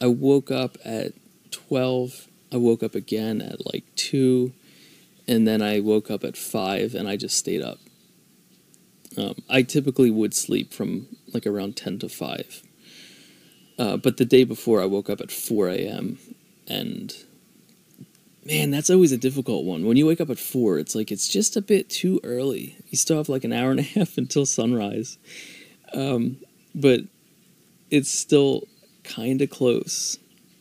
I 0.00 0.06
woke 0.06 0.50
up 0.50 0.76
at 0.84 1.12
12 1.50 2.28
I 2.52 2.56
woke 2.56 2.82
up 2.82 2.94
again 2.94 3.40
at 3.40 3.72
like 3.72 3.84
2, 3.96 4.52
and 5.28 5.46
then 5.46 5.62
I 5.62 5.80
woke 5.80 6.10
up 6.10 6.24
at 6.24 6.36
5, 6.36 6.94
and 6.94 7.08
I 7.08 7.16
just 7.16 7.36
stayed 7.36 7.62
up. 7.62 7.78
Um, 9.16 9.36
I 9.48 9.62
typically 9.62 10.10
would 10.10 10.34
sleep 10.34 10.72
from 10.72 11.08
like 11.32 11.46
around 11.46 11.76
10 11.76 11.98
to 12.00 12.08
5. 12.08 12.62
Uh, 13.78 13.96
but 13.96 14.18
the 14.18 14.24
day 14.24 14.44
before, 14.44 14.80
I 14.80 14.86
woke 14.86 15.10
up 15.10 15.20
at 15.20 15.32
4 15.32 15.68
a.m. 15.68 16.18
And 16.68 17.14
man, 18.44 18.70
that's 18.70 18.90
always 18.90 19.12
a 19.12 19.16
difficult 19.16 19.64
one. 19.64 19.86
When 19.86 19.96
you 19.96 20.06
wake 20.06 20.20
up 20.20 20.30
at 20.30 20.38
4, 20.38 20.78
it's 20.78 20.94
like 20.94 21.10
it's 21.10 21.28
just 21.28 21.56
a 21.56 21.62
bit 21.62 21.88
too 21.88 22.20
early. 22.22 22.76
You 22.88 22.98
still 22.98 23.16
have 23.16 23.28
like 23.28 23.44
an 23.44 23.52
hour 23.52 23.70
and 23.70 23.80
a 23.80 23.82
half 23.94 24.18
until 24.18 24.46
sunrise. 24.46 25.18
Um, 25.92 26.36
but 26.74 27.00
it's 27.90 28.10
still 28.10 28.68
kind 29.02 29.42
of 29.42 29.50
close 29.50 30.18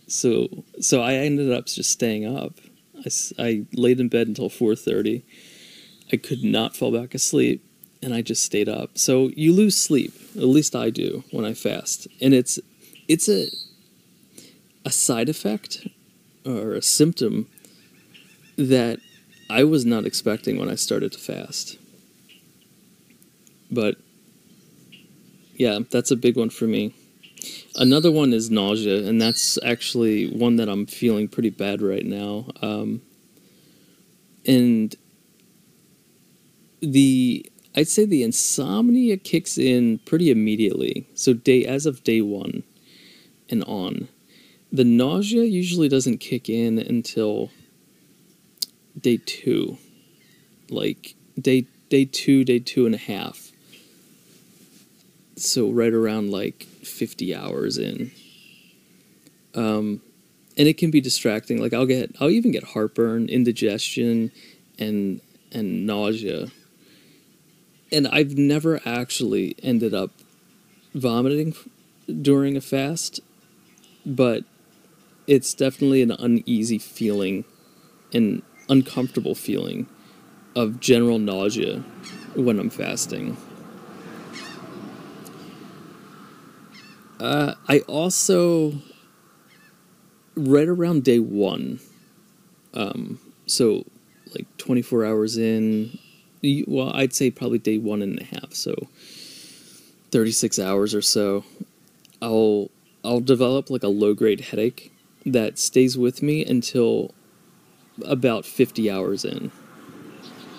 so 0.09 0.65
so 0.81 1.01
I 1.01 1.13
ended 1.13 1.51
up 1.51 1.67
just 1.67 1.89
staying 1.89 2.25
up. 2.25 2.59
I, 3.05 3.09
I 3.37 3.65
laid 3.73 3.99
in 3.99 4.09
bed 4.09 4.27
until 4.27 4.49
4:30. 4.49 5.23
I 6.11 6.17
could 6.17 6.43
not 6.43 6.75
fall 6.75 6.91
back 6.91 7.13
asleep 7.13 7.63
and 8.01 8.13
I 8.13 8.21
just 8.21 8.43
stayed 8.43 8.69
up. 8.69 8.97
So 8.97 9.29
you 9.35 9.53
lose 9.53 9.77
sleep, 9.77 10.13
at 10.35 10.43
least 10.43 10.75
I 10.75 10.89
do 10.89 11.23
when 11.31 11.45
I 11.45 11.53
fast. 11.53 12.07
And 12.21 12.33
it's 12.33 12.59
it's 13.07 13.29
a 13.29 13.47
a 14.85 14.91
side 14.91 15.29
effect 15.29 15.87
or 16.45 16.73
a 16.73 16.81
symptom 16.81 17.47
that 18.57 18.99
I 19.49 19.63
was 19.63 19.85
not 19.85 20.05
expecting 20.05 20.57
when 20.57 20.69
I 20.69 20.75
started 20.75 21.11
to 21.13 21.19
fast. 21.19 21.77
But 23.71 23.97
yeah, 25.55 25.79
that's 25.89 26.11
a 26.11 26.15
big 26.15 26.37
one 26.37 26.49
for 26.49 26.65
me. 26.65 26.93
Another 27.75 28.11
one 28.11 28.33
is 28.33 28.49
nausea, 28.49 29.07
and 29.07 29.21
that's 29.21 29.57
actually 29.63 30.29
one 30.29 30.57
that 30.57 30.67
I'm 30.69 30.85
feeling 30.85 31.27
pretty 31.27 31.49
bad 31.49 31.81
right 31.81 32.05
now. 32.05 32.47
Um, 32.61 33.01
and 34.45 34.95
the 36.81 37.49
I'd 37.75 37.87
say 37.87 38.05
the 38.05 38.23
insomnia 38.23 39.17
kicks 39.17 39.57
in 39.57 39.99
pretty 39.99 40.31
immediately. 40.31 41.07
So 41.13 41.33
day 41.33 41.65
as 41.65 41.85
of 41.85 42.03
day 42.03 42.21
one 42.21 42.63
and 43.49 43.63
on. 43.65 44.09
The 44.71 44.83
nausea 44.83 45.43
usually 45.43 45.89
doesn't 45.89 46.17
kick 46.19 46.49
in 46.49 46.77
until 46.77 47.51
day 48.99 49.17
two. 49.25 49.77
Like 50.69 51.15
day 51.39 51.67
day 51.89 52.05
two, 52.05 52.43
day 52.43 52.59
two 52.59 52.85
and 52.85 52.95
a 52.95 52.99
half. 52.99 53.48
So 55.39 55.69
right 55.69 55.93
around 55.93 56.31
like 56.31 56.63
fifty 56.63 57.33
hours 57.35 57.77
in. 57.77 58.11
Um, 59.55 60.01
and 60.57 60.67
it 60.67 60.77
can 60.77 60.91
be 60.91 61.01
distracting. 61.01 61.61
Like 61.61 61.73
I'll 61.73 61.85
get, 61.85 62.15
I'll 62.19 62.29
even 62.29 62.51
get 62.51 62.63
heartburn, 62.63 63.29
indigestion, 63.29 64.31
and 64.77 65.21
and 65.51 65.85
nausea. 65.85 66.47
And 67.91 68.07
I've 68.07 68.37
never 68.37 68.81
actually 68.85 69.55
ended 69.63 69.93
up 69.93 70.11
vomiting 70.93 71.55
during 72.21 72.55
a 72.55 72.61
fast, 72.61 73.19
but 74.05 74.43
it's 75.25 75.53
definitely 75.53 76.01
an 76.01 76.11
uneasy 76.11 76.77
feeling, 76.77 77.45
an 78.13 78.43
uncomfortable 78.67 79.35
feeling 79.35 79.87
of 80.55 80.79
general 80.79 81.19
nausea 81.19 81.83
when 82.35 82.59
I'm 82.59 82.69
fasting. 82.69 83.37
Uh, 87.19 87.55
I 87.67 87.79
also 87.81 88.73
right 90.35 90.67
around 90.67 91.03
day 91.03 91.19
one. 91.19 91.79
Um, 92.73 93.19
so 93.45 93.85
like 94.35 94.45
24 94.57 95.05
hours 95.05 95.37
in. 95.37 95.97
Well, 96.67 96.91
I'd 96.93 97.13
say 97.13 97.31
probably 97.31 97.59
day 97.59 97.77
one 97.77 98.01
and 98.01 98.19
a 98.19 98.23
half. 98.23 98.53
So 98.53 98.73
36 100.11 100.59
hours 100.59 100.95
or 100.95 101.01
so. 101.01 101.43
I'll 102.21 102.69
I'll 103.03 103.21
develop 103.21 103.69
like 103.69 103.83
a 103.83 103.87
low 103.87 104.13
grade 104.13 104.41
headache 104.41 104.93
that 105.25 105.57
stays 105.57 105.97
with 105.97 106.21
me 106.21 106.45
until 106.45 107.13
about 108.05 108.45
50 108.45 108.89
hours 108.89 109.25
in. 109.25 109.51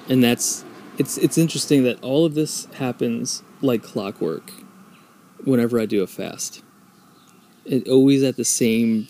And 0.08 0.22
that's 0.22 0.64
it's 0.98 1.16
it's 1.16 1.38
interesting 1.38 1.84
that 1.84 2.02
all 2.02 2.26
of 2.26 2.34
this 2.34 2.66
happens 2.74 3.42
like 3.62 3.82
clockwork 3.82 4.52
whenever 5.44 5.80
I 5.80 5.86
do 5.86 6.02
a 6.02 6.06
fast. 6.06 6.62
It 7.64 7.88
always 7.88 8.22
at 8.22 8.36
the 8.36 8.44
same 8.44 9.08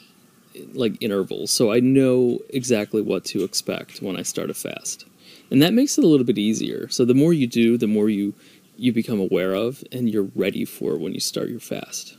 like 0.72 1.00
intervals, 1.00 1.50
so 1.50 1.72
I 1.72 1.80
know 1.80 2.40
exactly 2.50 3.02
what 3.02 3.24
to 3.26 3.44
expect 3.44 4.02
when 4.02 4.16
I 4.16 4.22
start 4.22 4.50
a 4.50 4.54
fast. 4.54 5.06
And 5.50 5.62
that 5.62 5.74
makes 5.74 5.98
it 5.98 6.04
a 6.04 6.06
little 6.06 6.26
bit 6.26 6.38
easier. 6.38 6.88
So 6.88 7.04
the 7.04 7.14
more 7.14 7.32
you 7.32 7.46
do, 7.46 7.76
the 7.76 7.86
more 7.86 8.08
you 8.08 8.34
you 8.76 8.92
become 8.92 9.20
aware 9.20 9.52
of 9.52 9.84
and 9.92 10.08
you're 10.08 10.30
ready 10.34 10.64
for 10.64 10.96
when 10.96 11.12
you 11.12 11.20
start 11.20 11.50
your 11.50 11.60
fast. 11.60 12.16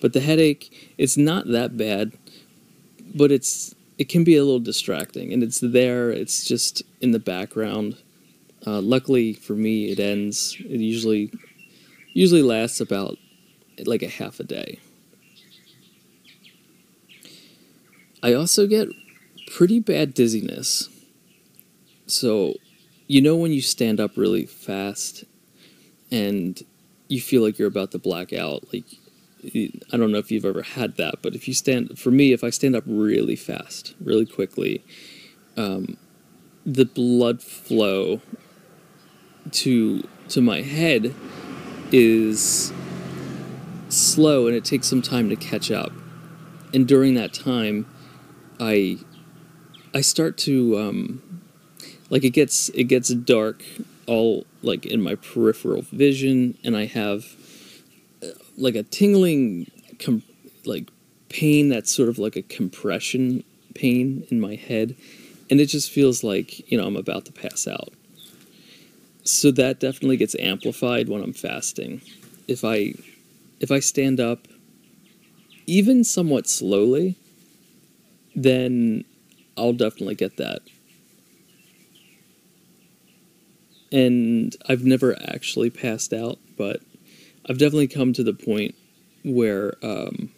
But 0.00 0.12
the 0.12 0.20
headache, 0.20 0.94
it's 0.98 1.16
not 1.16 1.46
that 1.48 1.76
bad, 1.76 2.12
but 3.14 3.30
it's 3.30 3.74
it 3.96 4.08
can 4.08 4.24
be 4.24 4.36
a 4.36 4.42
little 4.42 4.60
distracting 4.60 5.32
and 5.32 5.42
it's 5.42 5.60
there, 5.60 6.10
it's 6.10 6.44
just 6.44 6.82
in 7.00 7.12
the 7.12 7.20
background. 7.20 7.96
Uh, 8.66 8.80
luckily 8.80 9.32
for 9.32 9.54
me, 9.54 9.90
it 9.90 10.00
ends. 10.00 10.56
It 10.58 10.80
usually 10.80 11.30
usually 12.14 12.42
lasts 12.42 12.80
about 12.80 13.18
like 13.84 14.02
a 14.02 14.08
half 14.08 14.40
a 14.40 14.44
day. 14.44 14.78
I 18.22 18.32
also 18.32 18.66
get 18.66 18.88
pretty 19.52 19.80
bad 19.80 20.14
dizziness. 20.14 20.88
So, 22.06 22.54
you 23.06 23.20
know, 23.20 23.36
when 23.36 23.52
you 23.52 23.60
stand 23.60 24.00
up 24.00 24.16
really 24.16 24.46
fast 24.46 25.24
and 26.10 26.62
you 27.08 27.20
feel 27.20 27.42
like 27.42 27.58
you're 27.58 27.68
about 27.68 27.90
to 27.90 27.98
black 27.98 28.32
out, 28.32 28.72
like, 28.72 28.84
I 29.92 29.98
don't 29.98 30.10
know 30.10 30.18
if 30.18 30.30
you've 30.30 30.46
ever 30.46 30.62
had 30.62 30.96
that, 30.96 31.16
but 31.20 31.34
if 31.34 31.46
you 31.46 31.52
stand, 31.52 31.98
for 31.98 32.10
me, 32.10 32.32
if 32.32 32.42
I 32.42 32.48
stand 32.48 32.74
up 32.74 32.84
really 32.86 33.36
fast, 33.36 33.94
really 34.00 34.24
quickly, 34.24 34.82
um, 35.58 35.98
the 36.64 36.86
blood 36.86 37.42
flow 37.42 38.22
to 39.52 40.08
to 40.28 40.40
my 40.40 40.62
head 40.62 41.14
is 41.92 42.72
slow 43.88 44.46
and 44.46 44.56
it 44.56 44.64
takes 44.64 44.88
some 44.88 45.02
time 45.02 45.28
to 45.28 45.36
catch 45.36 45.70
up. 45.70 45.92
And 46.72 46.88
during 46.88 47.14
that 47.14 47.32
time, 47.32 47.86
I 48.58 48.98
I 49.94 50.00
start 50.00 50.36
to 50.38 50.78
um, 50.78 51.42
like 52.10 52.24
it 52.24 52.30
gets 52.30 52.68
it 52.70 52.84
gets 52.84 53.08
dark 53.10 53.62
all 54.06 54.44
like 54.62 54.86
in 54.86 55.00
my 55.00 55.14
peripheral 55.14 55.82
vision, 55.82 56.58
and 56.64 56.76
I 56.76 56.86
have 56.86 57.36
uh, 58.22 58.28
like 58.56 58.74
a 58.74 58.82
tingling 58.82 59.70
com- 59.98 60.22
like 60.64 60.90
pain 61.28 61.68
that's 61.68 61.94
sort 61.94 62.08
of 62.08 62.18
like 62.18 62.36
a 62.36 62.42
compression 62.42 63.44
pain 63.74 64.26
in 64.30 64.40
my 64.40 64.56
head, 64.56 64.96
and 65.48 65.60
it 65.60 65.66
just 65.66 65.90
feels 65.90 66.24
like 66.24 66.70
you 66.70 66.76
know 66.76 66.86
I'm 66.86 66.96
about 66.96 67.24
to 67.26 67.32
pass 67.32 67.68
out. 67.68 67.92
So 69.24 69.50
that 69.52 69.80
definitely 69.80 70.18
gets 70.18 70.36
amplified 70.38 71.08
when 71.08 71.22
I'm 71.22 71.32
fasting. 71.32 72.02
If 72.46 72.62
I 72.64 72.94
if 73.58 73.70
I 73.70 73.80
stand 73.80 74.20
up 74.20 74.46
even 75.66 76.04
somewhat 76.04 76.46
slowly, 76.46 77.16
then 78.36 79.04
I'll 79.56 79.72
definitely 79.72 80.14
get 80.14 80.36
that. 80.36 80.60
And 83.90 84.54
I've 84.68 84.84
never 84.84 85.16
actually 85.28 85.70
passed 85.70 86.12
out, 86.12 86.38
but 86.58 86.82
I've 87.48 87.58
definitely 87.58 87.88
come 87.88 88.12
to 88.14 88.24
the 88.24 88.34
point 88.34 88.74
where 89.24 89.74
um, 89.82 90.30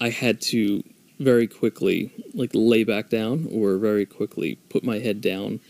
I 0.00 0.10
had 0.10 0.40
to 0.42 0.82
very 1.18 1.46
quickly 1.46 2.12
like 2.34 2.50
lay 2.52 2.84
back 2.84 3.08
down 3.08 3.48
or 3.52 3.78
very 3.78 4.04
quickly 4.04 4.56
put 4.68 4.82
my 4.82 4.98
head 4.98 5.20
down 5.20 5.60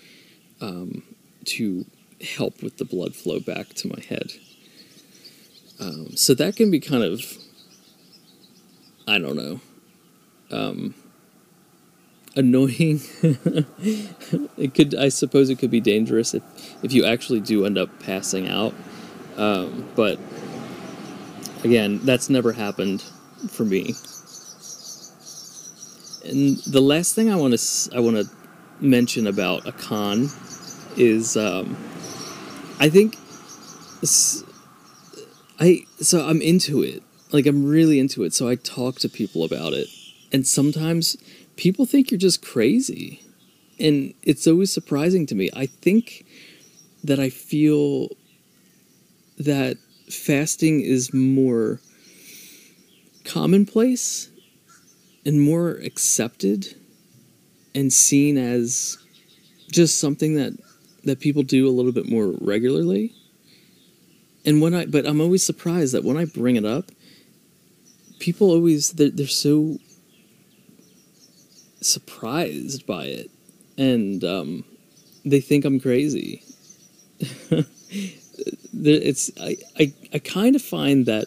um, 0.60 1.02
to 1.44 1.84
help 2.22 2.62
with 2.62 2.78
the 2.78 2.84
blood 2.84 3.14
flow 3.14 3.40
back 3.40 3.68
to 3.74 3.88
my 3.88 4.00
head. 4.08 4.32
Um, 5.78 6.16
so 6.16 6.34
that 6.34 6.56
can 6.56 6.70
be 6.70 6.80
kind 6.80 7.02
of, 7.02 7.20
I 9.08 9.18
don't 9.18 9.36
know. 9.36 9.60
Um, 10.50 10.94
annoying. 12.36 13.00
it 14.56 14.74
could, 14.74 14.94
I 14.94 15.08
suppose, 15.08 15.50
it 15.50 15.58
could 15.58 15.70
be 15.70 15.80
dangerous 15.80 16.34
if 16.34 16.42
if 16.82 16.92
you 16.92 17.04
actually 17.04 17.40
do 17.40 17.64
end 17.64 17.78
up 17.78 18.00
passing 18.00 18.48
out. 18.48 18.74
Um, 19.36 19.88
but 19.94 20.18
again, 21.64 22.00
that's 22.02 22.28
never 22.28 22.52
happened 22.52 23.02
for 23.48 23.64
me. 23.64 23.94
And 26.24 26.58
the 26.58 26.80
last 26.82 27.14
thing 27.14 27.30
I 27.30 27.36
want 27.36 27.58
to 27.58 27.96
I 27.96 28.00
want 28.00 28.16
to 28.16 28.28
mention 28.80 29.26
about 29.26 29.66
a 29.66 29.72
con 29.72 30.28
is 30.96 31.36
um, 31.36 31.76
I 32.80 32.88
think 32.88 33.16
I 35.60 35.84
so 36.00 36.26
I'm 36.26 36.40
into 36.40 36.82
it. 36.82 37.02
Like 37.30 37.46
I'm 37.46 37.64
really 37.64 38.00
into 38.00 38.24
it. 38.24 38.32
So 38.32 38.48
I 38.48 38.54
talk 38.54 38.96
to 39.00 39.08
people 39.08 39.44
about 39.44 39.74
it, 39.74 39.88
and 40.32 40.46
sometimes 40.46 41.18
people 41.56 41.84
think 41.84 42.10
you're 42.10 42.18
just 42.18 42.42
crazy. 42.42 43.22
And 43.78 44.14
it's 44.22 44.46
always 44.46 44.72
surprising 44.72 45.26
to 45.26 45.34
me. 45.34 45.50
I 45.54 45.66
think 45.66 46.24
that 47.04 47.18
I 47.18 47.30
feel 47.30 48.08
that 49.38 49.76
fasting 50.10 50.80
is 50.80 51.14
more 51.14 51.80
commonplace 53.24 54.30
and 55.24 55.40
more 55.40 55.72
accepted 55.72 56.74
and 57.74 57.92
seen 57.92 58.36
as 58.36 58.98
just 59.70 59.98
something 59.98 60.34
that 60.34 60.52
that 61.04 61.20
people 61.20 61.42
do 61.42 61.68
a 61.68 61.70
little 61.70 61.92
bit 61.92 62.08
more 62.08 62.34
regularly. 62.40 63.14
And 64.44 64.60
when 64.62 64.74
I 64.74 64.86
but 64.86 65.06
I'm 65.06 65.20
always 65.20 65.44
surprised 65.44 65.92
that 65.94 66.04
when 66.04 66.16
I 66.16 66.24
bring 66.24 66.56
it 66.56 66.64
up, 66.64 66.90
people 68.18 68.50
always 68.50 68.92
they're, 68.92 69.10
they're 69.10 69.26
so 69.26 69.78
surprised 71.80 72.86
by 72.86 73.04
it, 73.04 73.30
and 73.76 74.24
um, 74.24 74.64
they 75.24 75.40
think 75.40 75.64
I'm 75.64 75.80
crazy. 75.80 76.42
it's 78.72 79.30
I, 79.40 79.56
I, 79.78 79.92
I 80.14 80.18
kind 80.18 80.56
of 80.56 80.62
find 80.62 81.06
that 81.06 81.26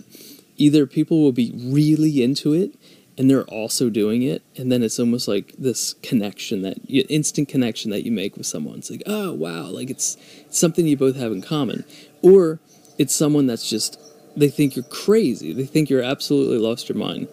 either 0.57 0.85
people 0.87 1.21
will 1.21 1.31
be 1.31 1.51
really 1.55 2.23
into 2.23 2.53
it 2.53 2.75
and 3.17 3.29
they're 3.29 3.45
also 3.45 3.89
doing 3.89 4.23
it 4.23 4.41
and 4.57 4.71
then 4.71 4.81
it's 4.81 4.99
almost 4.99 5.27
like 5.27 5.53
this 5.57 5.93
connection 6.01 6.63
that 6.63 6.77
instant 6.87 7.47
connection 7.47 7.91
that 7.91 8.03
you 8.03 8.11
make 8.11 8.35
with 8.35 8.45
someone. 8.45 8.79
It's 8.79 8.89
like 8.89 9.03
oh 9.05 9.33
wow 9.33 9.65
like 9.65 9.89
it's, 9.89 10.17
it's 10.41 10.59
something 10.59 10.87
you 10.87 10.97
both 10.97 11.15
have 11.15 11.31
in 11.31 11.41
common. 11.41 11.85
Or 12.21 12.59
it's 12.97 13.15
someone 13.15 13.47
that's 13.47 13.69
just 13.69 13.99
they 14.35 14.49
think 14.49 14.75
you're 14.75 14.85
crazy. 14.85 15.53
They 15.53 15.65
think 15.65 15.89
you're 15.89 16.03
absolutely 16.03 16.57
lost 16.57 16.89
your 16.89 16.97
mind. 16.97 17.27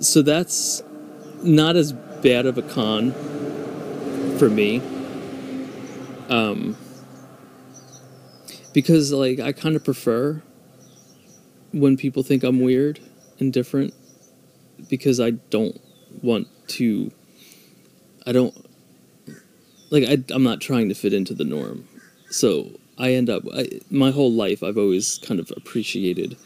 So 0.00 0.22
that's 0.22 0.82
not 1.42 1.76
as 1.76 1.92
bad 1.92 2.46
of 2.46 2.58
a 2.58 2.62
con 2.62 3.12
for 4.38 4.50
me. 4.50 4.82
Um, 6.28 6.76
because 8.74 9.12
like 9.12 9.40
I 9.40 9.52
kind 9.52 9.76
of 9.76 9.84
prefer 9.84 10.42
when 11.72 11.96
people 11.96 12.22
think 12.22 12.44
I'm 12.44 12.60
weird 12.60 13.00
and 13.38 13.52
different 13.52 13.94
because 14.88 15.20
I 15.20 15.30
don't 15.30 15.80
want 16.22 16.48
to 16.68 17.10
I 18.26 18.32
don't 18.32 18.54
like 19.90 20.04
I, 20.04 20.22
I'm 20.32 20.42
not 20.42 20.60
trying 20.60 20.88
to 20.88 20.94
fit 20.94 21.12
into 21.12 21.34
the 21.34 21.44
norm. 21.44 21.88
So 22.30 22.70
I 22.98 23.12
end 23.12 23.30
up 23.30 23.42
I, 23.54 23.80
my 23.90 24.10
whole 24.10 24.32
life 24.32 24.62
I've 24.62 24.78
always 24.78 25.18
kind 25.18 25.40
of 25.40 25.52
appreciated 25.56 26.36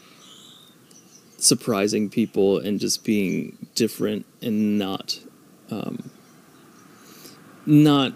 surprising 1.37 2.09
people 2.09 2.57
and 2.57 2.79
just 2.79 3.03
being 3.03 3.67
different 3.75 4.25
and 4.41 4.77
not 4.79 5.19
um, 5.69 6.09
not 7.65 8.13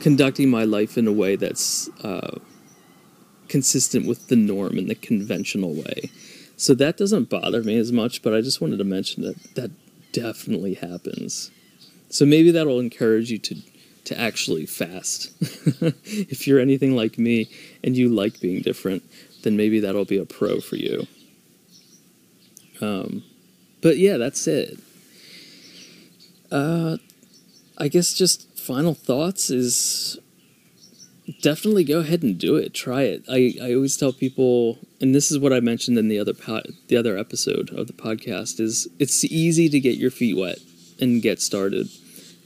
conducting 0.00 0.50
my 0.50 0.64
life 0.64 0.98
in 0.98 1.06
a 1.06 1.12
way 1.12 1.36
that's 1.36 1.88
uh, 2.02 2.38
consistent 3.48 4.06
with 4.06 4.28
the 4.28 4.36
norm 4.36 4.78
and 4.78 4.88
the 4.88 4.94
conventional 4.94 5.74
way. 5.74 6.10
So 6.62 6.74
that 6.74 6.96
doesn't 6.96 7.28
bother 7.28 7.64
me 7.64 7.76
as 7.76 7.90
much, 7.90 8.22
but 8.22 8.32
I 8.32 8.40
just 8.40 8.60
wanted 8.60 8.76
to 8.76 8.84
mention 8.84 9.24
that 9.24 9.54
that 9.56 9.72
definitely 10.12 10.74
happens. 10.74 11.50
So 12.08 12.24
maybe 12.24 12.52
that'll 12.52 12.78
encourage 12.78 13.32
you 13.32 13.38
to 13.38 13.56
to 14.04 14.16
actually 14.16 14.66
fast. 14.66 15.32
if 15.40 16.46
you're 16.46 16.60
anything 16.60 16.94
like 16.94 17.18
me 17.18 17.50
and 17.82 17.96
you 17.96 18.08
like 18.08 18.38
being 18.38 18.62
different, 18.62 19.02
then 19.42 19.56
maybe 19.56 19.80
that'll 19.80 20.04
be 20.04 20.18
a 20.18 20.24
pro 20.24 20.60
for 20.60 20.76
you. 20.76 21.08
Um, 22.80 23.24
but 23.80 23.98
yeah, 23.98 24.16
that's 24.16 24.46
it. 24.46 24.78
Uh, 26.52 26.98
I 27.76 27.88
guess 27.88 28.14
just 28.14 28.56
final 28.56 28.94
thoughts 28.94 29.50
is 29.50 30.16
definitely 31.40 31.84
go 31.84 32.00
ahead 32.00 32.22
and 32.22 32.38
do 32.38 32.56
it. 32.56 32.74
Try 32.74 33.02
it. 33.02 33.24
I, 33.28 33.54
I 33.62 33.74
always 33.74 33.96
tell 33.96 34.12
people, 34.12 34.78
and 35.00 35.14
this 35.14 35.30
is 35.30 35.38
what 35.38 35.52
I 35.52 35.60
mentioned 35.60 35.98
in 35.98 36.08
the 36.08 36.18
other 36.18 36.34
po- 36.34 36.62
the 36.88 36.96
other 36.96 37.16
episode 37.16 37.70
of 37.70 37.86
the 37.86 37.92
podcast 37.92 38.60
is 38.60 38.88
it's 38.98 39.24
easy 39.24 39.68
to 39.68 39.80
get 39.80 39.96
your 39.96 40.10
feet 40.10 40.36
wet 40.36 40.58
and 41.00 41.22
get 41.22 41.40
started. 41.40 41.88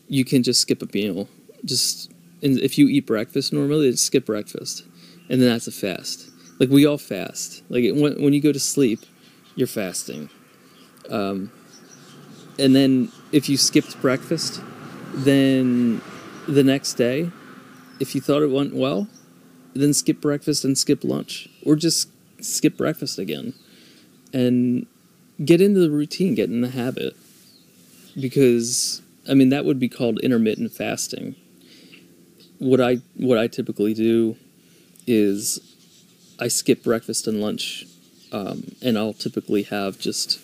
You 0.08 0.24
can 0.24 0.42
just 0.42 0.60
skip 0.60 0.82
a 0.82 0.88
meal. 0.92 1.28
Just 1.64 2.12
and 2.42 2.58
if 2.58 2.78
you 2.78 2.88
eat 2.88 3.06
breakfast 3.06 3.52
normally, 3.52 3.90
just 3.90 4.06
skip 4.06 4.26
breakfast, 4.26 4.84
and 5.28 5.40
then 5.40 5.48
that's 5.48 5.66
a 5.66 5.72
fast. 5.72 6.30
Like 6.58 6.68
we 6.68 6.86
all 6.86 6.98
fast. 6.98 7.62
Like 7.68 7.84
when 7.94 8.22
when 8.22 8.32
you 8.32 8.40
go 8.40 8.52
to 8.52 8.60
sleep, 8.60 9.00
you're 9.54 9.66
fasting. 9.66 10.30
Um, 11.08 11.52
and 12.58 12.74
then 12.74 13.12
if 13.32 13.48
you 13.48 13.56
skipped 13.56 14.00
breakfast, 14.00 14.60
then 15.14 16.00
the 16.48 16.64
next 16.64 16.94
day, 16.94 17.30
if 18.00 18.14
you 18.14 18.20
thought 18.20 18.42
it 18.42 18.50
went 18.50 18.74
well, 18.74 19.08
then 19.74 19.92
skip 19.92 20.20
breakfast 20.20 20.64
and 20.64 20.76
skip 20.76 21.04
lunch, 21.04 21.48
or 21.64 21.76
just 21.76 22.08
skip 22.40 22.76
breakfast 22.76 23.18
again, 23.18 23.54
and 24.32 24.86
get 25.44 25.60
into 25.60 25.80
the 25.80 25.90
routine, 25.90 26.34
get 26.34 26.50
in 26.50 26.60
the 26.60 26.70
habit. 26.70 27.16
Because 28.18 29.02
I 29.28 29.34
mean 29.34 29.50
that 29.50 29.64
would 29.64 29.78
be 29.78 29.88
called 29.88 30.20
intermittent 30.20 30.72
fasting. 30.72 31.36
What 32.58 32.80
I 32.80 32.96
what 33.16 33.38
I 33.38 33.46
typically 33.46 33.92
do 33.92 34.36
is 35.06 35.60
I 36.38 36.48
skip 36.48 36.82
breakfast 36.82 37.26
and 37.26 37.40
lunch, 37.40 37.86
um, 38.32 38.72
and 38.82 38.96
I'll 38.98 39.12
typically 39.12 39.62
have 39.64 39.98
just 39.98 40.40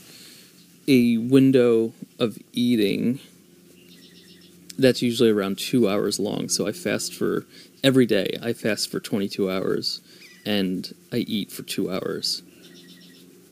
a 0.89 1.17
window 1.19 1.93
of 2.19 2.39
eating 2.53 3.21
that's 4.79 5.03
usually 5.03 5.31
around 5.31 5.59
two 5.59 5.89
hours 5.89 6.19
long. 6.19 6.49
So 6.49 6.67
I 6.67 6.73
fast 6.73 7.15
for 7.15 7.47
every 7.85 8.07
day. 8.07 8.39
I 8.43 8.53
fast 8.53 8.91
for 8.91 9.01
22 9.01 9.51
hours 9.51 10.01
and 10.45 10.95
I 11.13 11.19
eat 11.19 11.53
for 11.53 11.63
two 11.63 11.91
hours. 11.91 12.43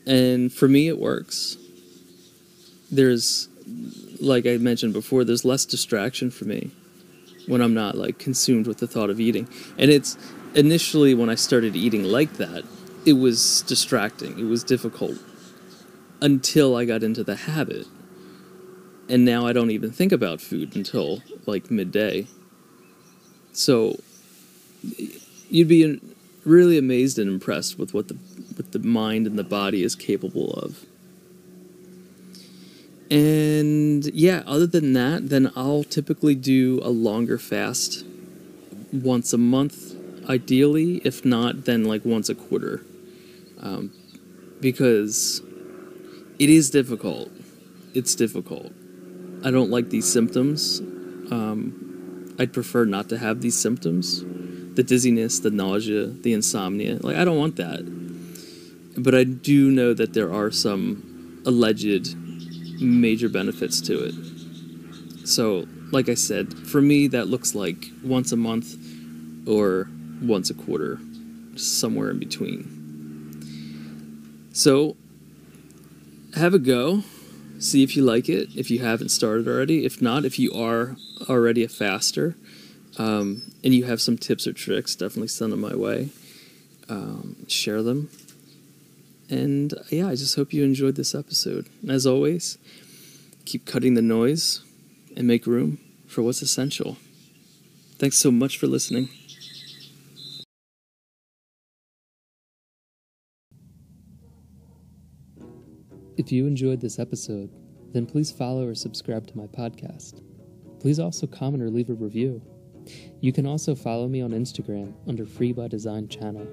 And 0.05 0.51
for 0.51 0.67
me, 0.67 0.87
it 0.87 0.99
works. 0.99 1.57
There's, 2.91 3.47
like 4.19 4.45
I 4.45 4.57
mentioned 4.57 4.93
before, 4.93 5.23
there's 5.23 5.45
less 5.45 5.65
distraction 5.65 6.31
for 6.31 6.45
me 6.45 6.71
when 7.47 7.61
I'm 7.61 7.73
not 7.73 7.95
like 7.95 8.19
consumed 8.19 8.67
with 8.67 8.79
the 8.79 8.87
thought 8.87 9.09
of 9.09 9.19
eating. 9.19 9.47
And 9.77 9.91
it's 9.91 10.17
initially 10.55 11.13
when 11.13 11.29
I 11.29 11.35
started 11.35 11.75
eating 11.75 12.03
like 12.03 12.33
that, 12.33 12.63
it 13.05 13.13
was 13.13 13.63
distracting. 13.63 14.37
It 14.39 14.45
was 14.45 14.63
difficult 14.63 15.17
until 16.21 16.75
I 16.75 16.85
got 16.85 17.03
into 17.03 17.23
the 17.23 17.35
habit. 17.35 17.87
And 19.09 19.25
now 19.25 19.45
I 19.45 19.53
don't 19.53 19.71
even 19.71 19.91
think 19.91 20.11
about 20.11 20.41
food 20.41 20.75
until 20.75 21.21
like 21.45 21.69
midday. 21.69 22.27
So 23.51 23.99
you'd 25.49 25.67
be 25.67 25.99
really 26.45 26.77
amazed 26.77 27.19
and 27.19 27.29
impressed 27.29 27.77
with 27.77 27.93
what 27.93 28.07
the 28.07 28.15
what 28.55 28.71
the 28.71 28.79
mind 28.79 29.27
and 29.27 29.37
the 29.37 29.43
body 29.43 29.83
is 29.83 29.95
capable 29.95 30.53
of. 30.53 30.85
And 33.09 34.05
yeah, 34.13 34.43
other 34.45 34.67
than 34.67 34.93
that, 34.93 35.29
then 35.29 35.51
I'll 35.55 35.83
typically 35.83 36.35
do 36.35 36.79
a 36.81 36.89
longer 36.89 37.37
fast 37.37 38.05
once 38.93 39.33
a 39.33 39.37
month, 39.37 39.95
ideally. 40.29 41.01
If 41.03 41.25
not, 41.25 41.65
then 41.65 41.83
like 41.83 42.05
once 42.05 42.29
a 42.29 42.35
quarter. 42.35 42.85
Um, 43.59 43.91
because 44.61 45.41
it 46.39 46.49
is 46.49 46.69
difficult. 46.69 47.29
It's 47.93 48.15
difficult. 48.15 48.71
I 49.43 49.51
don't 49.51 49.69
like 49.69 49.89
these 49.89 50.11
symptoms. 50.11 50.79
Um, 51.31 52.35
I'd 52.39 52.53
prefer 52.53 52.85
not 52.85 53.09
to 53.09 53.17
have 53.17 53.41
these 53.41 53.57
symptoms 53.57 54.23
the 54.75 54.83
dizziness, 54.83 55.39
the 55.39 55.51
nausea, 55.51 56.05
the 56.05 56.33
insomnia. 56.33 56.97
Like, 57.01 57.17
I 57.17 57.25
don't 57.25 57.37
want 57.37 57.57
that. 57.57 57.81
But 58.97 59.13
I 59.15 59.25
do 59.25 59.69
know 59.69 59.93
that 59.93 60.13
there 60.13 60.33
are 60.33 60.49
some 60.51 61.41
alleged 61.45 62.15
major 62.81 63.29
benefits 63.29 63.81
to 63.81 63.99
it. 64.05 64.15
So, 65.27 65.67
like 65.91 66.07
I 66.09 66.13
said, 66.13 66.53
for 66.53 66.81
me, 66.81 67.07
that 67.07 67.27
looks 67.27 67.53
like 67.53 67.87
once 68.03 68.31
a 68.31 68.37
month 68.37 68.75
or 69.47 69.89
once 70.21 70.49
a 70.49 70.53
quarter, 70.53 70.99
somewhere 71.55 72.09
in 72.09 72.19
between. 72.19 72.77
So, 74.53 74.95
have 76.35 76.53
a 76.53 76.59
go. 76.59 77.03
See 77.61 77.83
if 77.83 77.95
you 77.95 78.03
like 78.03 78.27
it. 78.27 78.49
If 78.55 78.71
you 78.71 78.79
haven't 78.79 79.09
started 79.09 79.47
already, 79.47 79.85
if 79.85 80.01
not, 80.01 80.25
if 80.25 80.39
you 80.39 80.51
are 80.51 80.95
already 81.29 81.63
a 81.63 81.69
faster, 81.69 82.35
um, 82.97 83.53
and 83.63 83.71
you 83.71 83.85
have 83.85 84.01
some 84.01 84.17
tips 84.17 84.47
or 84.47 84.53
tricks, 84.53 84.95
definitely 84.95 85.27
send 85.27 85.53
them 85.53 85.61
my 85.61 85.75
way. 85.75 86.09
Um, 86.89 87.47
share 87.47 87.83
them. 87.83 88.09
And 89.29 89.75
yeah, 89.91 90.07
I 90.07 90.15
just 90.15 90.35
hope 90.35 90.53
you 90.53 90.63
enjoyed 90.63 90.95
this 90.95 91.13
episode. 91.13 91.67
And 91.83 91.91
as 91.91 92.07
always, 92.07 92.57
keep 93.45 93.67
cutting 93.67 93.93
the 93.93 94.01
noise 94.01 94.63
and 95.15 95.27
make 95.27 95.45
room 95.45 95.77
for 96.07 96.23
what's 96.23 96.41
essential. 96.41 96.97
Thanks 97.99 98.17
so 98.17 98.31
much 98.31 98.57
for 98.57 98.65
listening. 98.65 99.09
If 106.21 106.31
you 106.31 106.45
enjoyed 106.45 106.81
this 106.81 106.99
episode, 106.99 107.49
then 107.93 108.05
please 108.05 108.29
follow 108.29 108.67
or 108.67 108.75
subscribe 108.75 109.25
to 109.25 109.35
my 109.35 109.47
podcast. 109.47 110.21
Please 110.79 110.99
also 110.99 111.25
comment 111.25 111.63
or 111.63 111.71
leave 111.71 111.89
a 111.89 111.95
review. 111.95 112.43
You 113.21 113.33
can 113.33 113.47
also 113.47 113.73
follow 113.73 114.07
me 114.07 114.21
on 114.21 114.29
Instagram 114.29 114.93
under 115.07 115.25
Free 115.25 115.51
by 115.51 115.67
Design 115.67 116.07
channel. 116.07 116.45